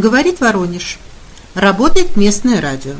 [0.00, 0.98] Говорит Воронеж.
[1.54, 2.92] Работает местное радио.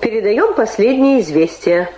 [0.00, 1.90] Передаем последние известия.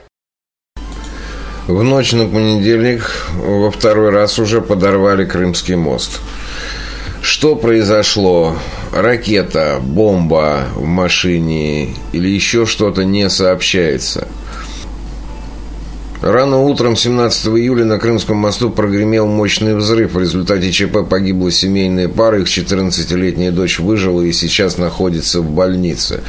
[1.67, 6.21] В ночь на понедельник во второй раз уже подорвали Крымский мост.
[7.23, 8.59] Что произошло?
[8.93, 14.29] Ракета, бомба в машине или еще что-то не сообщается–
[16.23, 20.13] Рано утром 17 июля на Крымском мосту прогремел мощный взрыв.
[20.13, 26.21] В результате ЧП погибла семейная пара, их 14-летняя дочь выжила и сейчас находится в больнице.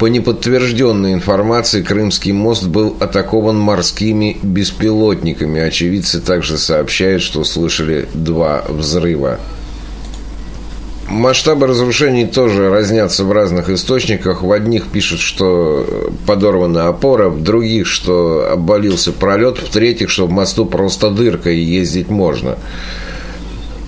[0.00, 5.60] По неподтвержденной информации, Крымский мост был атакован морскими беспилотниками.
[5.60, 9.38] Очевидцы также сообщают, что слышали два взрыва.
[11.08, 14.42] Масштабы разрушений тоже разнятся в разных источниках.
[14.42, 20.30] В одних пишут, что подорвана опора, в других, что обвалился пролет, в третьих, что в
[20.30, 22.58] мосту просто дырка и ездить можно.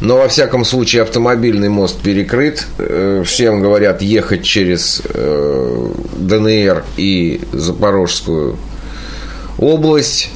[0.00, 2.66] Но во всяком случае автомобильный мост перекрыт.
[2.78, 5.88] Э, всем говорят ехать через э,
[6.19, 8.56] ДНР и Запорожскую
[9.58, 10.30] область.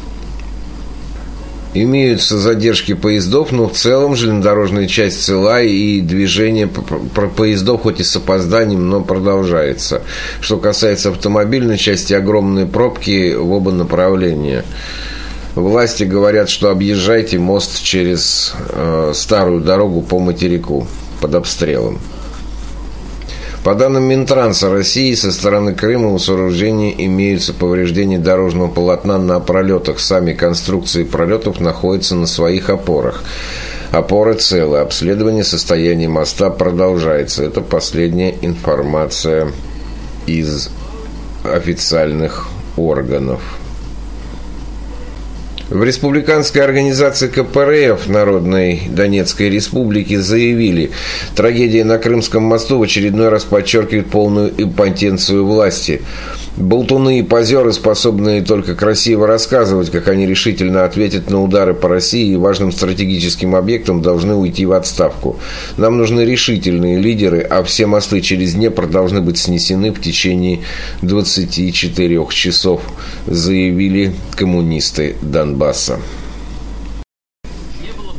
[1.75, 6.69] Имеются задержки поездов, но в целом железнодорожная часть цела и движение
[7.37, 10.03] поездов хоть и с опозданием, но продолжается.
[10.41, 14.65] Что касается автомобильной части, огромные пробки в оба направления.
[15.55, 20.87] Власти говорят, что объезжайте мост через э, старую дорогу по материку
[21.21, 22.01] под обстрелом.
[23.65, 30.01] По данным Минтранса России, со стороны Крыма у сооружения имеются повреждения дорожного полотна на пролетах.
[30.01, 33.23] Сами конструкции пролетов находятся на своих опорах.
[33.93, 34.79] Опоры целы.
[34.79, 37.45] Обследование состояния моста продолжается.
[37.45, 39.53] Это последняя информация
[40.27, 40.69] из
[41.45, 43.62] официальных органов.
[45.73, 50.91] В республиканской организации КПРФ Народной Донецкой Республики заявили,
[51.35, 56.03] трагедия на Крымском мосту в очередной раз подчеркивает полную импотенцию власти–
[56.57, 62.33] Болтуны и позеры, способные только красиво рассказывать, как они решительно ответят на удары по России
[62.33, 65.39] и важным стратегическим объектам, должны уйти в отставку.
[65.79, 70.61] Нам нужны решительные лидеры, а все мосты через Днепр должны быть снесены в течение
[71.01, 72.83] 24 часов,
[73.27, 75.62] заявили коммунисты Донбасса.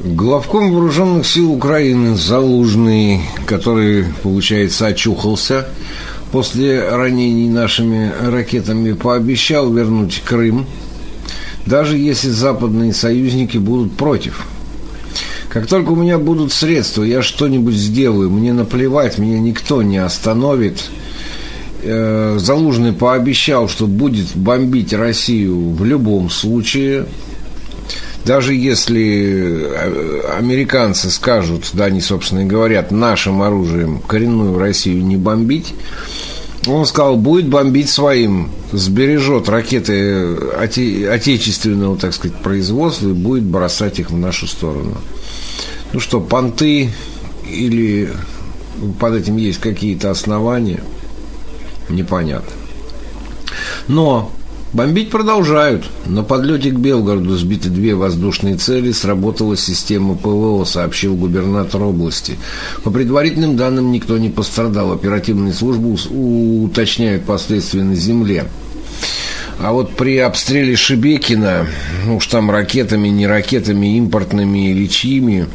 [0.04, 5.68] Главком вооруженных сил Украины Залужный, который, получается, очухался–
[6.34, 10.66] после ранений нашими ракетами пообещал вернуть Крым,
[11.68, 14.48] даже если западные союзники будут против.
[15.50, 18.32] Как только у меня будут средства, я что-нибудь сделаю.
[18.32, 20.90] Мне наплевать, меня никто не остановит.
[21.84, 27.06] Э, Залужный пообещал, что будет бомбить Россию в любом случае.
[28.26, 35.18] Даже если э, американцы скажут, да, они, собственно, и говорят, нашим оружием коренную Россию не
[35.18, 35.74] бомбить,
[36.66, 44.00] он сказал, будет бомбить своим, сбережет ракеты оте, отечественного, так сказать, производства и будет бросать
[44.00, 44.98] их в нашу сторону.
[45.92, 46.90] Ну что, понты
[47.46, 48.10] или
[49.00, 50.82] под этим есть какие-то основания,
[51.90, 52.52] непонятно.
[53.90, 54.32] Но
[54.74, 55.86] Бомбить продолжают.
[56.08, 62.38] На подлете к Белгороду сбиты две воздушные цели, сработала система ПВО, сообщил губернатор области.
[62.84, 64.92] По предварительным данным, никто не пострадал.
[64.92, 68.46] Оперативные службы уточняют последствия на земле.
[69.60, 71.68] А вот при обстреле Шебекина,
[72.08, 75.46] ну уж там ракетами, не ракетами, импортными или чьими,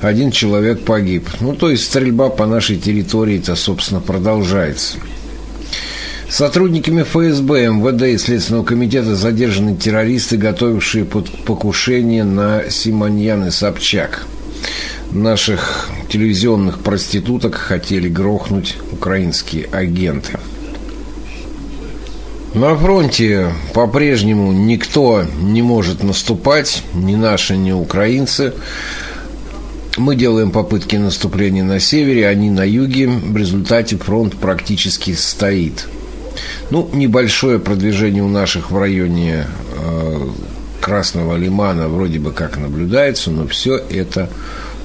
[0.00, 1.28] один человек погиб.
[1.40, 4.98] Ну, то есть стрельба по нашей территории-то, собственно, продолжается.
[6.28, 14.26] Сотрудниками ФСБ, МВД и Следственного комитета задержаны террористы, готовившие под покушение на Симоньян и Собчак.
[15.10, 20.38] Наших телевизионных проституток хотели грохнуть украинские агенты.
[22.52, 28.52] На фронте по-прежнему никто не может наступать, ни наши, ни украинцы.
[29.96, 33.08] Мы делаем попытки наступления на севере, они на юге.
[33.08, 35.88] В результате фронт практически стоит–
[36.70, 39.46] ну, небольшое продвижение у наших в районе
[39.76, 40.28] э,
[40.80, 44.30] Красного Лимана вроде бы как наблюдается, но все это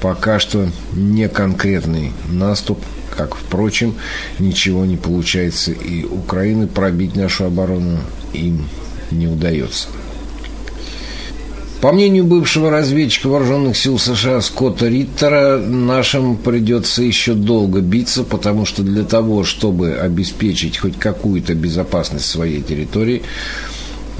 [0.00, 2.78] пока что не конкретный наступ,
[3.16, 3.94] как, впрочем,
[4.38, 5.72] ничего не получается.
[5.72, 7.98] И Украины пробить нашу оборону
[8.32, 8.66] им
[9.10, 9.88] не удается.
[11.84, 18.64] По мнению бывшего разведчика вооруженных сил США Скотта Риттера, нашим придется еще долго биться, потому
[18.64, 23.20] что для того, чтобы обеспечить хоть какую-то безопасность своей территории,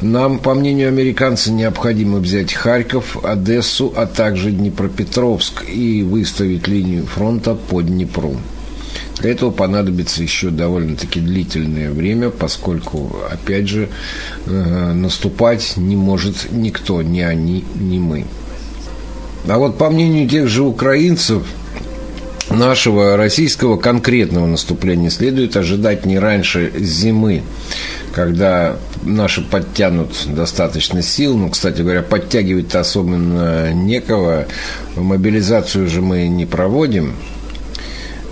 [0.02, 7.55] нам, по мнению американца, необходимо взять Харьков, Одессу, а также Днепропетровск и выставить линию фронта
[7.55, 8.37] по Днепру.
[9.20, 13.88] Для этого понадобится еще довольно-таки длительное время, поскольку, опять же,
[14.46, 18.26] э, наступать не может никто, ни они, ни мы.
[19.46, 21.44] А вот по мнению тех же украинцев,
[22.50, 27.43] нашего российского конкретного наступления следует ожидать не раньше зимы,
[28.12, 31.37] когда наши подтянут достаточно сил.
[31.37, 34.46] Ну, кстати говоря, подтягивать-то особенно некого.
[34.96, 37.14] Мобилизацию же мы не проводим.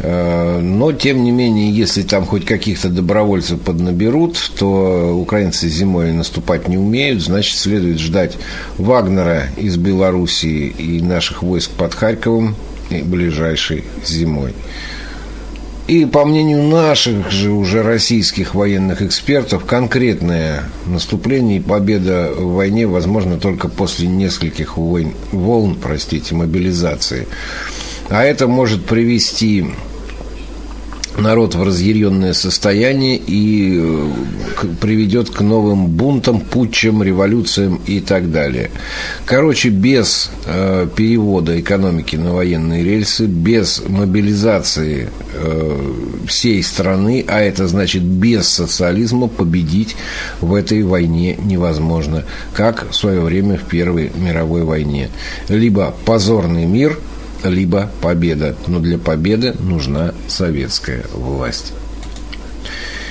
[0.03, 6.69] Э, но, тем не менее, если там хоть каких-то добровольцев поднаберут, то украинцы зимой наступать
[6.69, 8.37] не умеют, значит, следует ждать
[8.79, 12.57] Вагнера из Белоруссии и наших войск под Харьковом
[12.91, 14.55] ближайшей зимой.
[15.89, 22.87] И по мнению наших же уже российских военных экспертов, конкретное наступление и победа в войне
[22.87, 27.27] возможно только после нескольких войн, волн, простите, мобилизации.
[28.09, 29.67] А это может привести
[31.19, 34.11] народ в разъяренное состояние и э,
[34.81, 38.71] приведет к новым бунтам, путчам, революциям и так далее.
[39.25, 45.93] Короче, без э, перевода экономики на военные рельсы, без мобилизации э,
[46.27, 49.97] всей страны, а это значит без социализма, победить
[50.41, 52.25] в этой войне невозможно,
[52.55, 55.11] как в свое время в Первой мировой войне.
[55.49, 56.99] Либо позорный мир–
[57.45, 58.57] либо победа.
[58.67, 61.73] Но для победы нужна советская власть.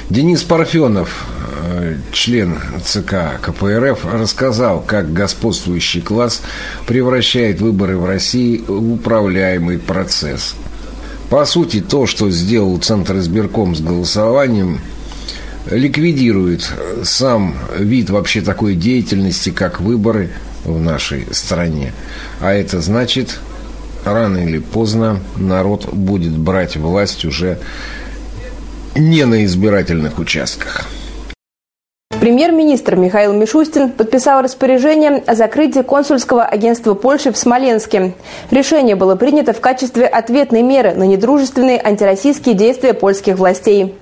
[0.10, 1.26] Денис Парфенов,
[1.64, 6.42] э, член ЦК КПРФ, рассказал, как господствующий класс
[6.86, 10.56] превращает выборы в России в управляемый процесс.
[11.30, 14.82] По сути, то, что сделал Центр избирком с голосованием,
[15.70, 16.70] ликвидирует
[17.06, 20.32] сам вид вообще такой деятельности, как выборы
[20.66, 21.94] в нашей стране.
[22.42, 23.40] А это значит
[24.06, 27.60] рано или поздно народ будет брать власть уже
[28.96, 30.88] не на избирательных участках.
[32.20, 38.14] Премьер-министр Михаил Мишустин подписал распоряжение о закрытии консульского агентства Польши в Смоленске.
[38.52, 43.96] Решение было принято в качестве ответной меры на недружественные антироссийские действия польских властей.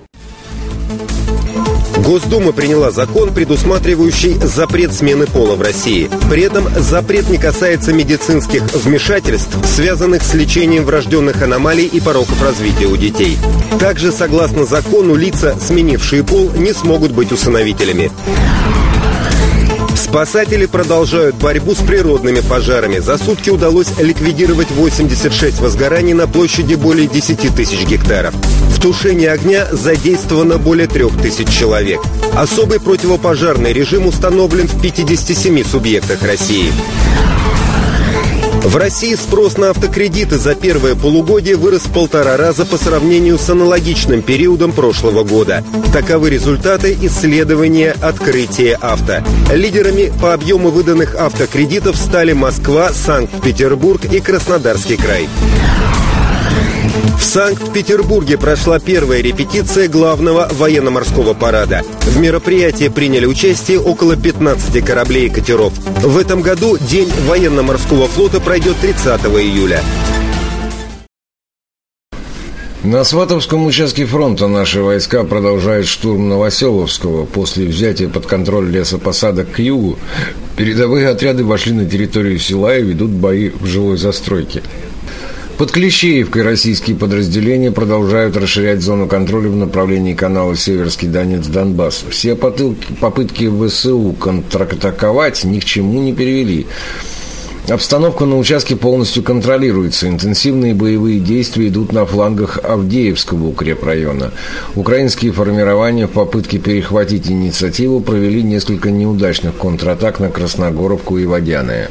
[2.00, 6.10] Госдума приняла закон, предусматривающий запрет смены пола в России.
[6.30, 12.86] При этом запрет не касается медицинских вмешательств, связанных с лечением врожденных аномалий и пороков развития
[12.86, 13.36] у детей.
[13.78, 18.10] Также, согласно закону, лица, сменившие пол, не смогут быть усыновителями.
[20.10, 22.98] Спасатели продолжают борьбу с природными пожарами.
[22.98, 28.34] За сутки удалось ликвидировать 86 возгораний на площади более 10 тысяч гектаров.
[28.34, 32.00] В тушении огня задействовано более 3 тысяч человек.
[32.34, 36.72] Особый противопожарный режим установлен в 57 субъектах России.
[38.62, 43.48] В России спрос на автокредиты за первое полугодие вырос в полтора раза по сравнению с
[43.48, 45.64] аналогичным периодом прошлого года.
[45.94, 49.24] Таковы результаты исследования «Открытие авто».
[49.52, 55.28] Лидерами по объему выданных автокредитов стали Москва, Санкт-Петербург и Краснодарский край.
[57.18, 61.82] В Санкт-Петербурге прошла первая репетиция главного военно-морского парада.
[62.02, 65.72] В мероприятии приняли участие около 15 кораблей и катеров.
[66.02, 69.82] В этом году День военно-морского флота пройдет 30 июля.
[72.82, 77.26] На Сватовском участке фронта наши войска продолжают штурм Новоселовского.
[77.26, 79.98] После взятия под контроль лесопосадок к югу,
[80.56, 84.62] передовые отряды вошли на территорию села и ведут бои в жилой застройке.
[85.60, 92.02] Под Клещеевкой российские подразделения продолжают расширять зону контроля в направлении канала Северский Донец-Донбасс.
[92.08, 96.66] Все попытки ВСУ контратаковать ни к чему не перевели.
[97.68, 100.08] Обстановка на участке полностью контролируется.
[100.08, 104.32] Интенсивные боевые действия идут на флангах Авдеевского укрепрайона.
[104.76, 111.90] Украинские формирования в попытке перехватить инициативу провели несколько неудачных контратак на Красногоровку и Водяное.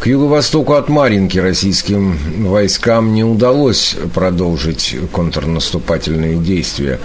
[0.00, 6.98] К юго-востоку от Маринки российским войскам не удалось продолжить контрнаступательные действия.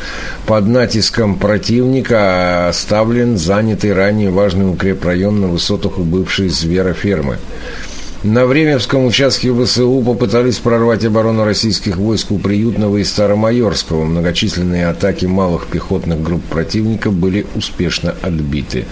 [0.46, 7.38] Под натиском противника оставлен занятый ранее важный укрепрайон на высотах у бывшей зверофермы.
[8.24, 14.05] На Времевском участке ВСУ попытались прорвать оборону российских войск у Приютного и Старомайорского.
[14.05, 18.86] Многочисленные атаки малых пехотных групп противника были успешно отбиты.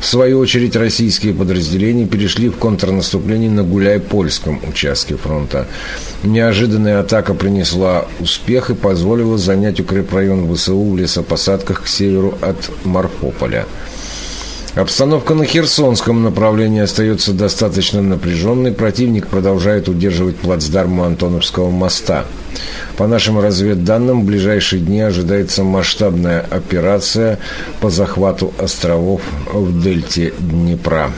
[0.00, 5.68] В свою очередь, российские подразделения перешли в контрнаступление на Гуляй-Польском участке фронта.
[6.24, 13.66] Неожиданная атака принесла успех и позволила занять укрепрайон ВСУ в лесопосадках к северу от Марфополя.
[14.74, 18.72] Обстановка на Херсонском направлении остается достаточно напряженной.
[18.72, 22.24] Противник продолжает удерживать плацдарм Антоновского моста.
[22.96, 27.38] По нашим разведданным, в ближайшие дни ожидается масштабная операция
[27.80, 31.12] по захвату островов в дельте Днепра.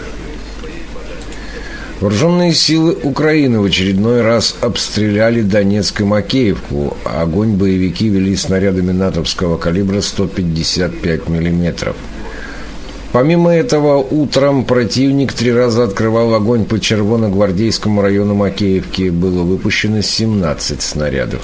[2.01, 6.95] Вооруженные силы Украины в очередной раз обстреляли Донецк и Макеевку.
[7.05, 11.97] Огонь боевики вели снарядами натовского калибра 155 миллиметров.
[13.17, 19.09] Помимо этого, утром противник три раза открывал огонь по Червоногвардейскому району Макеевки.
[19.09, 21.41] Было выпущено 17 снарядов.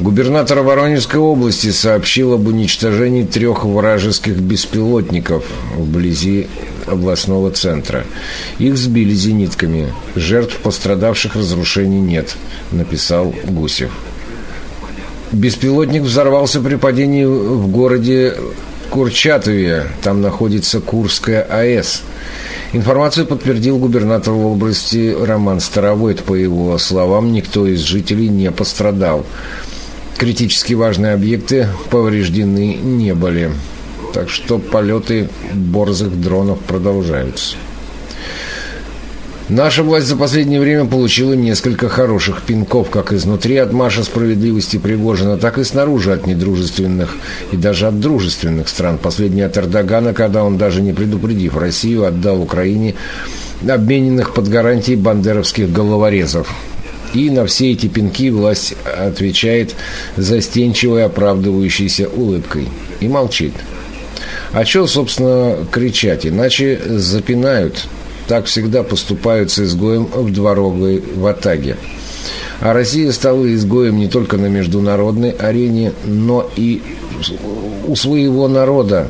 [0.00, 5.44] Губернатор Воронежской области сообщил об уничтожении трех вражеских беспилотников
[5.76, 6.48] вблизи
[6.86, 8.04] областного центра.
[8.58, 9.92] Их сбили зенитками.
[10.16, 12.34] Жертв пострадавших разрушений нет,
[12.72, 13.92] написал Гусев.
[15.30, 18.34] Беспилотник взорвался при падении в городе
[18.90, 19.86] Курчатове.
[20.02, 22.02] Там находится Курская АЭС.
[22.72, 26.22] Информацию подтвердил губернатор области Роман Старовойт.
[26.24, 29.24] По его словам, никто из жителей не пострадал.
[30.18, 33.52] Критически важные объекты повреждены не были.
[34.14, 37.56] Так что полеты борзых дронов продолжаются.
[39.48, 45.36] Наша власть за последнее время получила несколько хороших пинков, как изнутри от Маша справедливости Пригожина,
[45.36, 47.16] так и снаружи от недружественных
[47.52, 48.98] и даже от дружественных стран.
[48.98, 52.96] Последний от Эрдогана, когда он, даже не предупредив Россию, отдал Украине
[53.66, 56.52] обмененных под гарантией бандеровских головорезов.
[57.14, 59.76] И на все эти пинки власть отвечает
[60.16, 62.66] застенчивой оправдывающейся улыбкой
[62.98, 63.52] и молчит.
[64.50, 66.26] А что, собственно, кричать?
[66.26, 67.86] Иначе запинают–
[68.28, 71.76] так всегда поступают с изгоем в дворовой ватаге.
[72.60, 76.82] А Россия стала изгоем не только на международной арене, но и
[77.86, 79.08] у своего народа.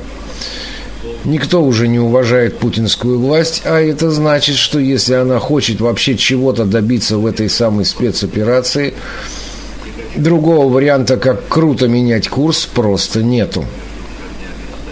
[1.25, 6.65] Никто уже не уважает путинскую власть, а это значит, что если она хочет вообще чего-то
[6.65, 8.95] добиться в этой самой спецоперации,
[10.17, 13.65] другого варианта, как круто менять курс, просто нету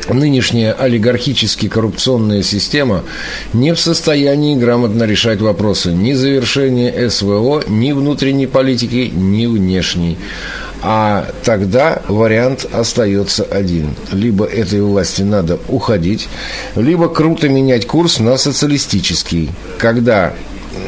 [0.09, 3.05] нынешняя олигархически коррупционная система
[3.53, 10.19] не в состоянии грамотно решать вопросы ни завершения СВО, ни внутренней политики, ни внешней.
[10.83, 13.95] А тогда вариант остается один.
[14.13, 16.29] Либо этой власти надо уходить,
[16.77, 19.51] либо круто менять курс на социалистический.
[19.79, 20.35] Когда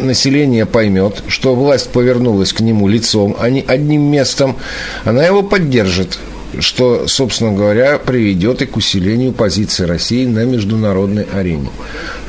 [0.00, 4.56] население поймет, что власть повернулась к нему лицом, а не одним местом,
[5.04, 6.18] она его поддержит
[6.58, 11.70] что, собственно говоря, приведет и к усилению позиции России на международной арене.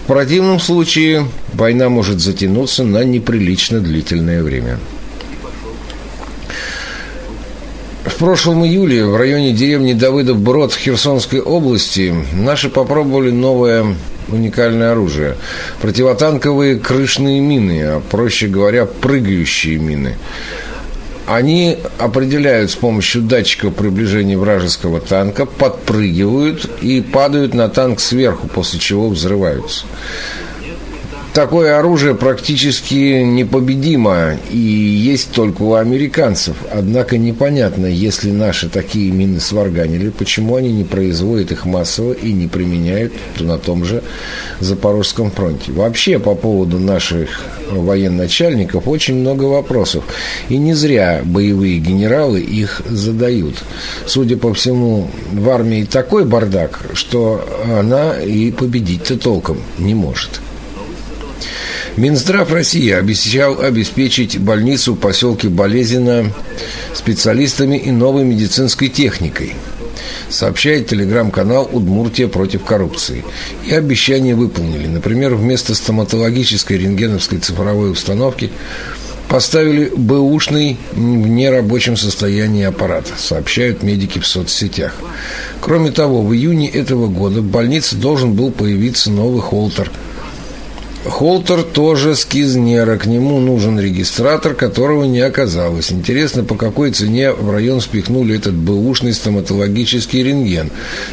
[0.03, 4.79] В противном случае война может затянуться на неприлично длительное время.
[8.05, 13.86] В прошлом июле в районе деревни Давыдов Брод в Херсонской области наши попробовали новое
[14.29, 15.36] уникальное оружие.
[15.81, 20.15] Противотанковые крышные мины, а проще говоря, прыгающие мины
[21.27, 28.79] они определяют с помощью датчика приближения вражеского танка, подпрыгивают и падают на танк сверху, после
[28.79, 29.86] чего взрываются
[31.38, 36.56] такое оружие практически непобедимо и есть только у американцев.
[36.74, 42.48] Однако непонятно, если наши такие мины сварганили, почему они не производят их массово и не
[42.48, 44.01] применяют на том же
[44.62, 45.72] Запорожском фронте.
[45.74, 47.29] Вообще по поводу наших
[47.70, 50.06] военачальников очень много вопросов.
[50.50, 53.58] И не зря боевые генералы их задают.
[54.08, 57.48] Судя по всему, в армии такой бардак, что
[57.79, 60.41] она и победить-то толком не может.
[61.98, 66.32] Минздрав России обещал обеспечить больницу в поселке Болезина
[66.94, 69.56] специалистами и новой медицинской техникой
[70.30, 73.25] сообщает телеграм-канал «Удмуртия против коррупции».
[73.66, 74.86] И обещания выполнили.
[74.86, 78.51] Например, вместо стоматологической рентгеновской цифровой установки
[79.27, 84.94] поставили бэушный в нерабочем состоянии аппарат, сообщают медики в соцсетях.
[85.62, 89.89] Кроме того, в июне этого года в больнице должен был появиться новый холтер–
[91.09, 92.97] Холтер тоже скизнера.
[92.97, 95.91] К нему нужен регистратор, которого не оказалось.
[95.91, 100.71] Интересно, по какой цене в район спихнули этот бэушный стоматологический рентген?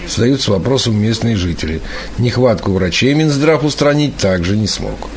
[0.08, 1.80] Задают вопросом местные жители.
[2.18, 5.08] Нехватку врачей Минздрав устранить также не смог.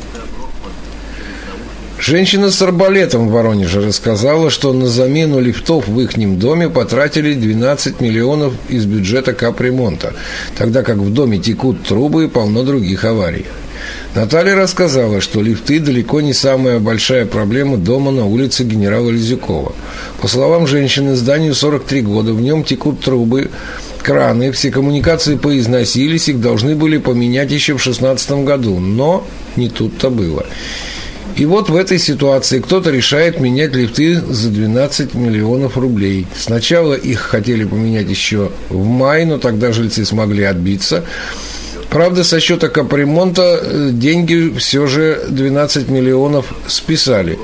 [2.00, 8.00] Женщина с арбалетом в Воронеже рассказала, что на замену лифтов в их доме потратили 12
[8.02, 10.14] миллионов из бюджета капремонта,
[10.58, 13.46] тогда как в доме текут трубы и полно других аварий.
[14.16, 19.74] Наталья рассказала, что лифты далеко не самая большая проблема дома на улице генерала Лизюкова.
[20.22, 23.52] По словам женщины, зданию 43 года, в нем текут трубы,
[24.02, 30.10] краны, все коммуникации поизносились, их должны были поменять еще в 2016 году, но не тут-то
[30.10, 30.46] было.
[31.36, 36.26] И вот в этой ситуации кто-то решает менять лифты за 12 миллионов рублей.
[36.36, 41.04] Сначала их хотели поменять еще в мае, но тогда жильцы смогли отбиться.
[41.98, 47.40] Правда, со счета капремонта э, деньги все же 12 миллионов списали.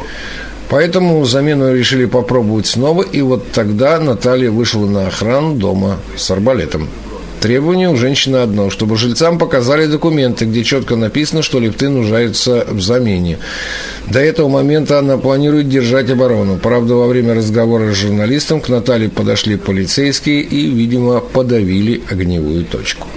[0.69, 6.87] Поэтому замену решили попробовать снова, и вот тогда Наталья вышла на охрану дома с арбалетом.
[7.41, 12.79] Требование у женщины одно, чтобы жильцам показали документы, где четко написано, что лифты нуждаются в
[12.79, 13.39] замене.
[14.05, 16.59] До этого момента она планирует держать оборону.
[16.61, 23.07] Правда, во время разговора с журналистом к Наталье подошли полицейские и, видимо, подавили огневую точку.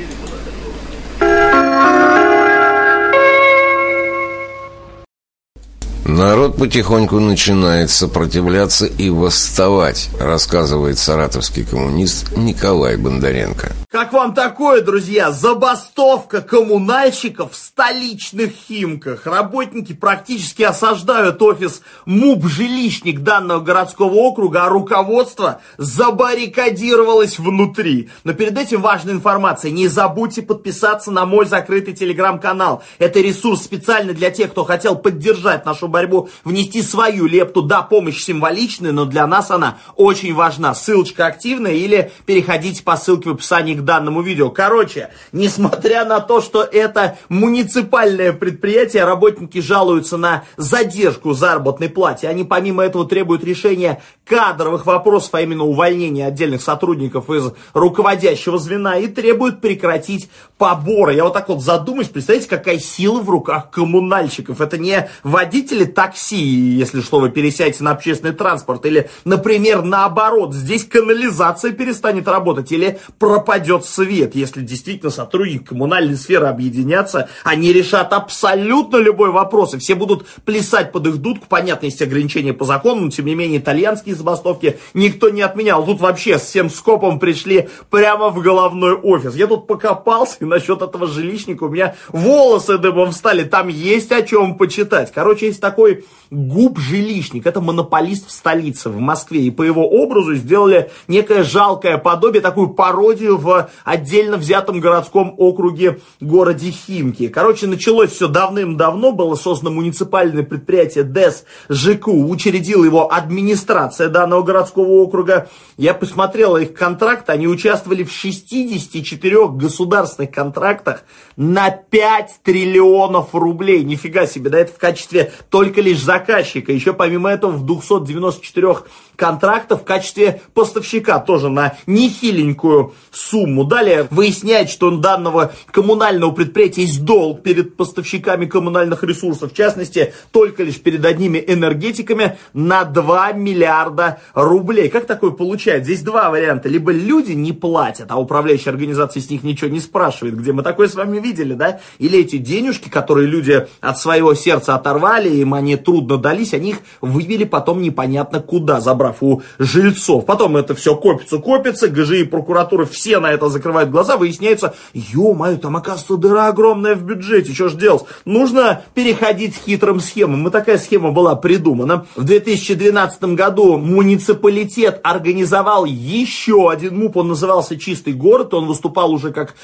[6.08, 13.72] Народ потихоньку начинает сопротивляться и восставать, рассказывает саратовский коммунист Николай Бондаренко.
[13.90, 15.32] Как вам такое, друзья?
[15.32, 19.26] Забастовка коммунальщиков в столичных Химках.
[19.26, 28.10] Работники практически осаждают офис МУП-жилищник данного городского округа, а руководство забаррикадировалось внутри.
[28.22, 29.70] Но перед этим важная информация.
[29.70, 32.82] Не забудьте подписаться на мой закрытый телеграм-канал.
[32.98, 37.62] Это ресурс специально для тех, кто хотел поддержать нашу борьбу, внести свою лепту.
[37.62, 40.74] Да, помощь символичная, но для нас она очень важна.
[40.74, 44.50] Ссылочка активная или переходите по ссылке в описании к данному видео.
[44.50, 52.26] Короче, несмотря на то, что это муниципальное предприятие, работники жалуются на задержку заработной платы.
[52.26, 58.98] Они помимо этого требуют решения кадровых вопросов, а именно увольнения отдельных сотрудников из руководящего звена
[58.98, 61.14] и требуют прекратить поборы.
[61.14, 64.60] Я вот так вот задумаюсь, представляете, какая сила в руках коммунальщиков.
[64.60, 70.84] Это не водители такси, если что, вы пересядете на общественный транспорт, или, например, наоборот, здесь
[70.84, 74.34] канализация перестанет работать, или пропадет свет.
[74.34, 80.92] Если действительно сотрудники коммунальной сферы объединятся, они решат абсолютно любой вопрос, и все будут плясать
[80.92, 81.46] под их дудку.
[81.48, 85.84] Понятно, есть ограничения по закону, но тем не менее итальянские забастовки никто не отменял.
[85.84, 89.34] Тут вообще с всем скопом пришли прямо в головной офис.
[89.34, 93.44] Я тут покопался, насчет этого жилищника у меня волосы дыбом встали.
[93.44, 95.12] Там есть о чем почитать.
[95.12, 97.46] Короче, есть такой губ-жилищник.
[97.46, 99.42] Это монополист в столице, в Москве.
[99.42, 106.00] И по его образу сделали некое жалкое подобие, такую пародию в отдельно взятом городском округе
[106.20, 107.28] городе Химки.
[107.28, 109.12] Короче, началось все давным-давно.
[109.12, 112.28] Было создано муниципальное предприятие ДЭС ЖКУ.
[112.28, 115.48] Учредила его администрация данного городского округа.
[115.76, 117.30] Я посмотрел их контракт.
[117.30, 121.02] Они участвовали в 64 государственных контрактах
[121.36, 123.82] на 5 триллионов рублей.
[123.82, 126.72] Нифига себе, да, это в качестве только лишь заказчика.
[126.72, 128.84] Еще помимо этого в 294
[129.16, 133.64] контрактов в качестве поставщика тоже на нехиленькую сумму.
[133.64, 140.12] Далее выясняет, что у данного коммунального предприятия есть долг перед поставщиками коммунальных ресурсов, в частности,
[140.32, 144.90] только лишь перед одними энергетиками на 2 миллиарда рублей.
[144.90, 145.84] Как такое получается?
[145.86, 146.68] Здесь два варианта.
[146.68, 149.80] Либо люди не платят, а управляющая организация с них ничего не
[150.26, 151.80] спрашивает, где мы такое с вами видели, да?
[151.98, 156.78] Или эти денежки, которые люди от своего сердца оторвали, им они трудно дались, они их
[157.00, 160.26] вывели потом непонятно куда, забрав у жильцов.
[160.26, 165.56] Потом это все копится, копится, ГЖИ и прокуратура все на это закрывают глаза, выясняется, ё-моё,
[165.56, 168.04] там оказывается дыра огромная в бюджете, что ж делать?
[168.24, 170.48] Нужно переходить к хитрым схемам.
[170.48, 172.06] И такая схема была придумана.
[172.16, 179.32] В 2012 году муниципалитет организовал еще один МУП, он назывался «Чистый город», он выступал уже
[179.32, 179.54] как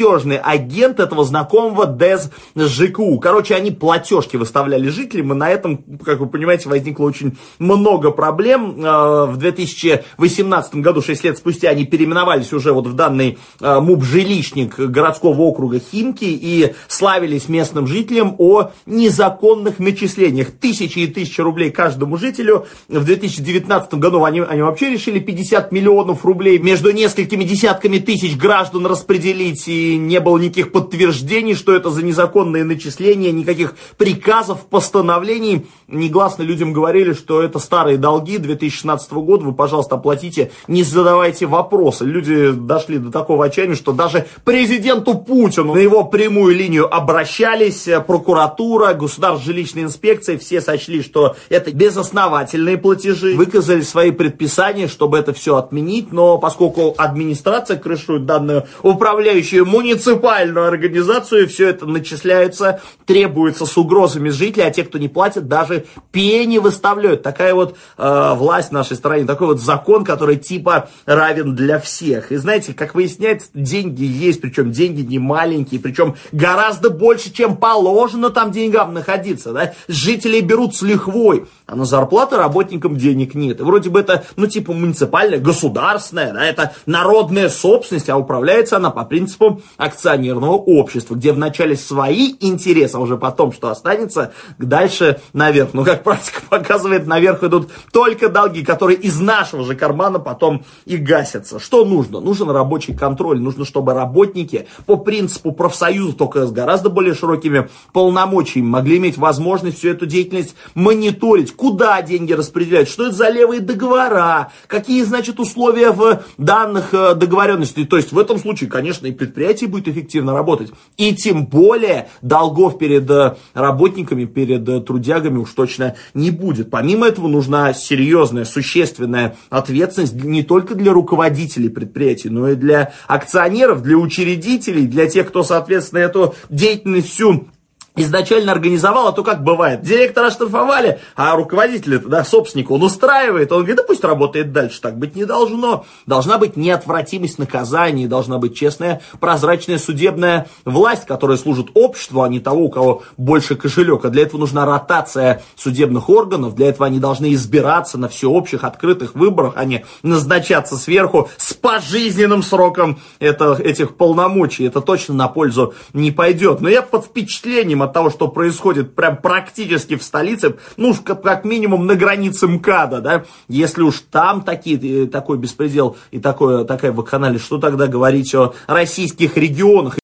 [0.00, 3.18] платежный агент этого знакомого ДЭЗ ЖКУ.
[3.18, 8.82] Короче, они платежки выставляли жителям, и на этом, как вы понимаете, возникло очень много проблем.
[8.82, 14.78] Э, в 2018 году, 6 лет спустя, они переименовались уже вот в данный э, МУП-жилищник
[14.78, 20.50] городского округа Химки и славились местным жителям о незаконных начислениях.
[20.50, 22.66] Тысячи и тысячи рублей каждому жителю.
[22.88, 28.86] В 2019 году они, они вообще решили 50 миллионов рублей между несколькими десятками тысяч граждан
[28.86, 29.68] распределить.
[29.68, 35.66] И не было никаких подтверждений, что это за незаконные начисления, никаких приказов, постановлений.
[35.88, 42.04] Негласно людям говорили, что это старые долги 2016 года, вы, пожалуйста, оплатите, не задавайте вопросы.
[42.04, 48.94] Люди дошли до такого отчаяния, что даже президенту Путину на его прямую линию обращались, прокуратура,
[48.94, 55.56] государственная жилищная инспекция, все сочли, что это безосновательные платежи, выказали свои предписания, чтобы это все
[55.56, 64.28] отменить, но поскольку администрация крышует данную управляющую муниципальную организацию, все это начисляется, требуется с угрозами
[64.28, 67.22] жителей, а те, кто не платит, даже пени выставляют.
[67.22, 72.30] Такая вот э, власть в нашей стране, такой вот закон, который типа равен для всех.
[72.30, 78.30] И знаете, как выясняется, деньги есть, причем деньги не маленькие, причем гораздо больше, чем положено
[78.30, 79.52] там деньгам находиться.
[79.52, 79.72] Да?
[79.88, 83.60] Жители берут с лихвой, а на зарплаты работникам денег нет.
[83.60, 88.90] И вроде бы это, ну типа муниципальная, государственная, да, это народная собственность, а управляется она
[88.90, 95.74] по принципу акционерного общества, где вначале свои интересы, а уже потом, что останется, дальше наверх.
[95.74, 100.96] Но, как практика показывает, наверх идут только долги, которые из нашего же кармана потом и
[100.96, 101.58] гасятся.
[101.58, 102.20] Что нужно?
[102.20, 103.40] Нужен рабочий контроль.
[103.40, 109.78] Нужно, чтобы работники по принципу профсоюза, только с гораздо более широкими полномочиями, могли иметь возможность
[109.78, 115.90] всю эту деятельность мониторить, куда деньги распределяют, что это за левые договора, какие, значит, условия
[115.90, 117.84] в данных э, договоренностей.
[117.84, 120.70] То есть в этом случае, конечно, и предприятие будет эффективно работать.
[120.96, 126.70] И тем более долгов перед э, работниками, перед э, трудягами уж точно не будет.
[126.70, 133.82] Помимо этого нужна серьезная, существенная ответственность не только для руководителей предприятий, но и для акционеров,
[133.82, 137.48] для учредителей, для тех, кто, соответственно, эту деятельность всю
[137.96, 143.58] изначально организовал, а то как бывает, директора оштрафовали, а руководитель, да, собственник, он устраивает, он
[143.58, 145.84] говорит, да пусть работает дальше, так быть не должно.
[146.06, 152.40] Должна быть неотвратимость наказаний, должна быть честная, прозрачная судебная власть, которая служит обществу, а не
[152.40, 154.04] того, у кого больше кошелек.
[154.04, 159.14] А для этого нужна ротация судебных органов, для этого они должны избираться на всеобщих открытых
[159.14, 164.64] выборах, а не назначаться сверху с пожизненным сроком это, этих полномочий.
[164.64, 166.60] Это точно на пользу не пойдет.
[166.60, 171.44] Но я под впечатлением от того, что происходит прям практически в столице, ну, как, как
[171.44, 176.92] минимум на границе МКАДа, да, если уж там такие, э, такой беспредел и такое, такая
[176.92, 179.96] вакханалия, что тогда говорить о российских регионах?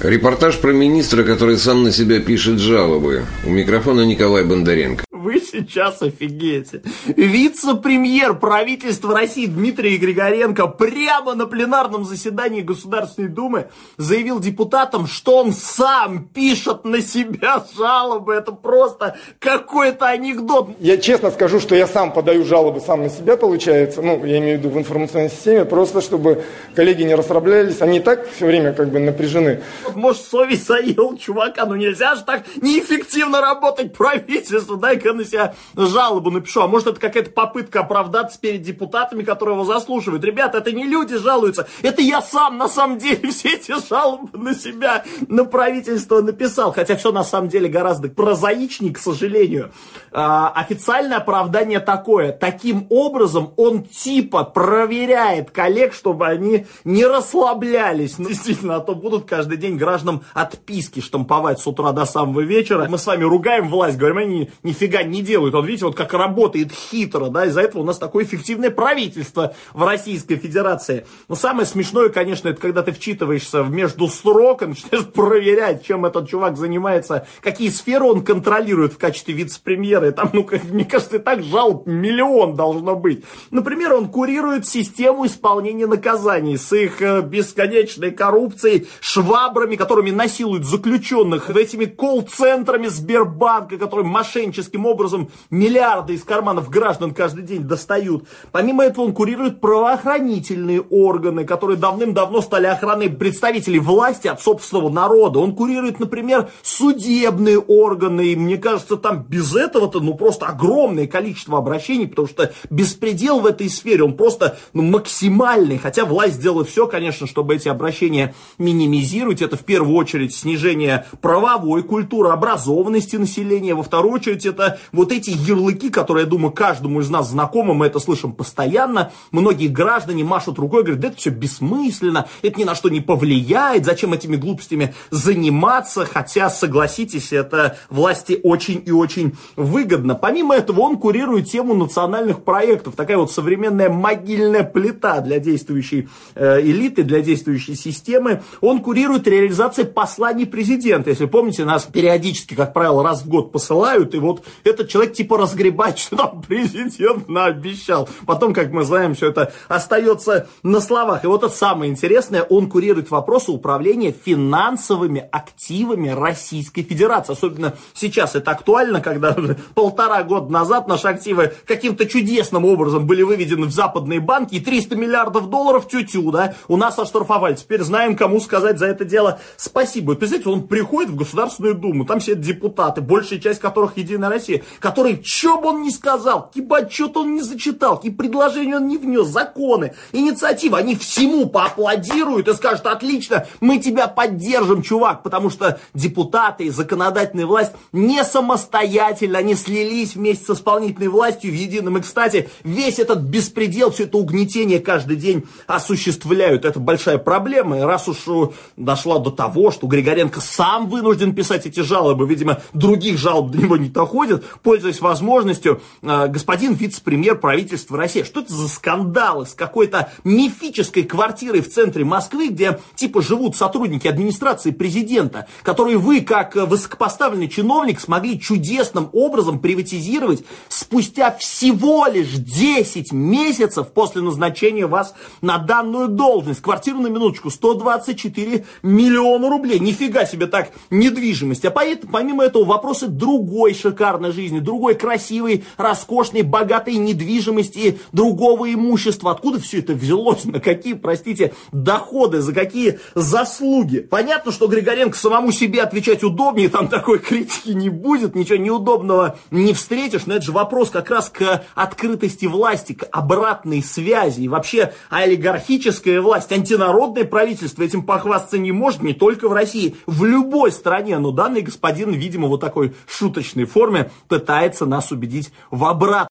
[0.00, 3.24] Репортаж про министра, который сам на себя пишет жалобы.
[3.44, 5.04] У микрофона Николай Бондаренко.
[5.20, 6.80] Вы сейчас офигеете.
[7.06, 15.52] Вице-премьер правительства России Дмитрий Григоренко прямо на пленарном заседании Государственной Думы заявил депутатам, что он
[15.52, 18.32] сам пишет на себя жалобы.
[18.32, 20.70] Это просто какой-то анекдот.
[20.78, 24.00] Я честно скажу, что я сам подаю жалобы сам на себя, получается.
[24.00, 27.82] Ну, я имею в виду в информационной системе, просто чтобы коллеги не расслаблялись.
[27.82, 29.60] Они так все время как бы напряжены.
[29.94, 34.76] Может, совесть заел чувака, ну нельзя же так неэффективно работать правительству.
[34.76, 36.62] Дай-ка на себя жалобу напишу.
[36.62, 40.24] А может, это какая-то попытка оправдаться перед депутатами, которые его заслуживают.
[40.24, 41.66] Ребята, это не люди жалуются.
[41.82, 46.72] Это я сам, на самом деле, все эти жалобы на себя, на правительство написал.
[46.72, 49.72] Хотя все на самом деле гораздо прозаичнее, к сожалению.
[50.12, 52.32] А, официальное оправдание такое.
[52.32, 58.18] Таким образом, он типа проверяет коллег, чтобы они не расслаблялись.
[58.18, 62.86] Ну, действительно, а то будут каждый день гражданам отписки штамповать с утра до самого вечера.
[62.88, 65.54] Мы с вами ругаем власть, говорим, они нифига не делают.
[65.54, 69.84] Он, видите, вот как работает хитро, да, из-за этого у нас такое эффективное правительство в
[69.84, 71.06] Российской Федерации.
[71.28, 76.04] Но самое смешное, конечно, это когда ты вчитываешься в между строк и начинаешь проверять, чем
[76.04, 80.08] этот чувак занимается, какие сферы он контролирует в качестве вице-премьера.
[80.08, 83.24] И там, ну, как, мне кажется, и так жалоб миллион должно быть.
[83.50, 91.50] Например, он курирует систему исполнения наказаний с их э, бесконечной коррупцией, швабрами, которыми насилуют заключенных,
[91.60, 98.26] этими колл-центрами Сбербанка, которые мошенническим образом миллиарды из карманов граждан каждый день достают.
[98.52, 105.38] Помимо этого он курирует правоохранительные органы, которые давным-давно стали охраной представителей власти от собственного народа.
[105.38, 108.28] Он курирует, например, судебные органы.
[108.28, 113.46] И мне кажется, там без этого-то ну просто огромное количество обращений, потому что беспредел в
[113.46, 115.78] этой сфере, он просто ну, максимальный.
[115.78, 119.42] Хотя власть сделала все, конечно, чтобы эти обращения минимизировать.
[119.42, 123.74] Это в первую очередь снижение правовой культуры, образованности населения.
[123.74, 127.86] Во вторую очередь это вот эти ярлыки, которые, я думаю, каждому из нас знакомы, мы
[127.86, 132.74] это слышим постоянно, многие граждане машут рукой, говорят, да это все бессмысленно, это ни на
[132.74, 140.14] что не повлияет, зачем этими глупостями заниматься, хотя, согласитесь, это власти очень и очень выгодно.
[140.14, 146.60] Помимо этого, он курирует тему национальных проектов, такая вот современная могильная плита для действующей э,
[146.60, 148.42] элиты, для действующей системы.
[148.60, 151.10] Он курирует реализацию посланий президента.
[151.10, 155.38] Если помните, нас периодически, как правило, раз в год посылают, и вот этот человек типа
[155.38, 158.08] разгребает, что там президент наобещал.
[158.26, 161.24] Потом, как мы знаем, все это остается на словах.
[161.24, 167.32] И вот это самое интересное, он курирует вопросы управления финансовыми активами Российской Федерации.
[167.32, 169.36] Особенно сейчас это актуально, когда
[169.74, 174.96] полтора года назад наши активы каким-то чудесным образом были выведены в западные банки, и 300
[174.96, 177.54] миллиардов долларов тю-тю, да, у нас оштрафовали.
[177.54, 180.14] Теперь знаем, кому сказать за это дело спасибо.
[180.14, 184.59] И, представляете, он приходит в Государственную Думу, там сидят депутаты, большая часть которых Единая Россия,
[184.78, 188.96] которые, что бы он ни сказал, ебать, что-то он не зачитал, какие предложения он не
[188.96, 195.80] внес, законы, инициативы, они всему поаплодируют и скажут, отлично, мы тебя поддержим, чувак, потому что
[195.94, 201.98] депутаты и законодательная власть не самостоятельно, они слились вместе с исполнительной властью в едином.
[201.98, 206.64] И, кстати, весь этот беспредел, все это угнетение каждый день осуществляют.
[206.64, 207.78] Это большая проблема.
[207.78, 212.60] И раз уж э, дошла до того, что Григоренко сам вынужден писать эти жалобы, видимо,
[212.72, 218.52] других жалоб до него не доходит, пользуясь возможностью, э, господин вице-премьер правительства России, что это
[218.52, 225.46] за скандалы с какой-то мифической квартирой в центре Москвы, где типа живут сотрудники администрации президента,
[225.62, 234.22] которые вы, как высокопоставленный чиновник, смогли чудесным образом приватизировать спустя всего лишь 10 месяцев после
[234.22, 236.62] назначения вас на данную должность.
[236.62, 239.78] Квартира на минуточку 124 миллиона рублей.
[239.78, 241.64] Нифига себе так недвижимость.
[241.64, 249.32] А помимо этого вопросы другой шикарной жизни, другой красивой, роскошной, богатой недвижимости, другого имущества.
[249.32, 250.44] Откуда все это взялось?
[250.44, 253.98] На какие, простите, доходы, за какие заслуги?
[253.98, 259.72] Понятно, что Григоренко самому себе отвечать удобнее, там такой критики не будет, ничего неудобного не
[259.72, 264.42] встретишь, но это же вопрос как раз к открытости власти, к обратной связи.
[264.42, 270.24] И вообще олигархическая власть, антинародное правительство этим похвастаться не может, не только в России, в
[270.24, 271.18] любой стране.
[271.18, 276.28] Но данный господин, видимо, вот такой шуточной форме пытается нас убедить в обратном.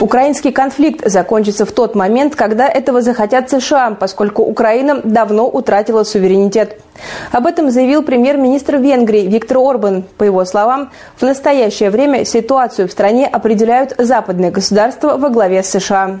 [0.00, 6.80] Украинский конфликт закончится в тот момент, когда этого захотят США, поскольку Украина давно утратила суверенитет.
[7.30, 10.04] Об этом заявил премьер-министр Венгрии Виктор Орбан.
[10.16, 15.70] По его словам, в настоящее время ситуацию в стране определяют западные государства во главе с
[15.70, 16.20] США.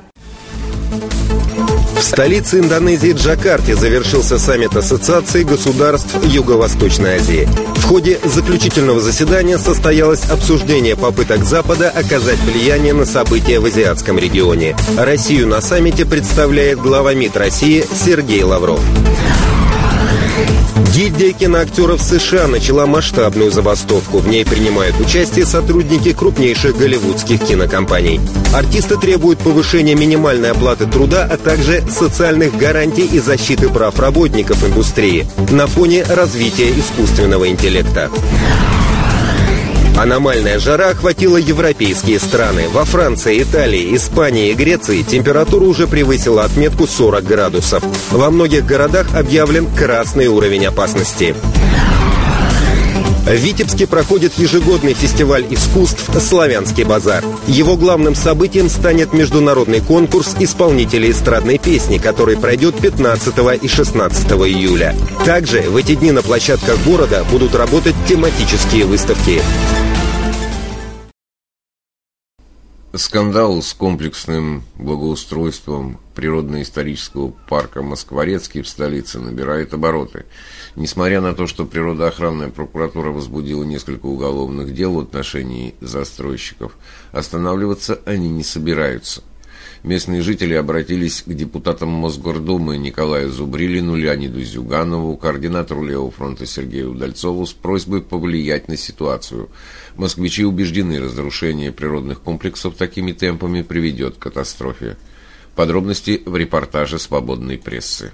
[2.02, 7.48] В столице Индонезии Джакарте завершился саммит Ассоциации государств Юго-Восточной Азии.
[7.76, 14.76] В ходе заключительного заседания состоялось обсуждение попыток Запада оказать влияние на события в азиатском регионе.
[14.98, 18.80] Россию на саммите представляет глава МИД России Сергей Лавров.
[20.94, 24.18] Гильдия киноактеров США начала масштабную забастовку.
[24.18, 28.20] В ней принимают участие сотрудники крупнейших голливудских кинокомпаний.
[28.54, 35.26] Артисты требуют повышения минимальной оплаты труда, а также социальных гарантий и защиты прав работников индустрии
[35.50, 38.10] на фоне развития искусственного интеллекта.
[39.96, 42.68] Аномальная жара охватила европейские страны.
[42.70, 47.84] Во Франции, Италии, Испании и Греции температура уже превысила отметку 40 градусов.
[48.10, 51.34] Во многих городах объявлен красный уровень опасности.
[53.24, 57.22] В Витебске проходит ежегодный фестиваль искусств «Славянский базар».
[57.46, 64.96] Его главным событием станет международный конкурс исполнителей эстрадной песни, который пройдет 15 и 16 июля.
[65.24, 69.40] Также в эти дни на площадках города будут работать тематические выставки.
[72.94, 80.26] Скандал с комплексным благоустройством природно-исторического парка Москворецкий в столице набирает обороты.
[80.76, 86.76] Несмотря на то, что природоохранная прокуратура возбудила несколько уголовных дел в отношении застройщиков,
[87.12, 89.22] останавливаться они не собираются.
[89.82, 97.44] Местные жители обратились к депутатам Мосгордумы Николаю Зубрилину, Леониду Зюганову, координатору Левого фронта Сергею Удальцову
[97.44, 99.48] с просьбой повлиять на ситуацию.
[99.96, 104.96] Москвичи убеждены, разрушение природных комплексов такими темпами приведет к катастрофе.
[105.56, 108.12] Подробности в репортаже свободной прессы.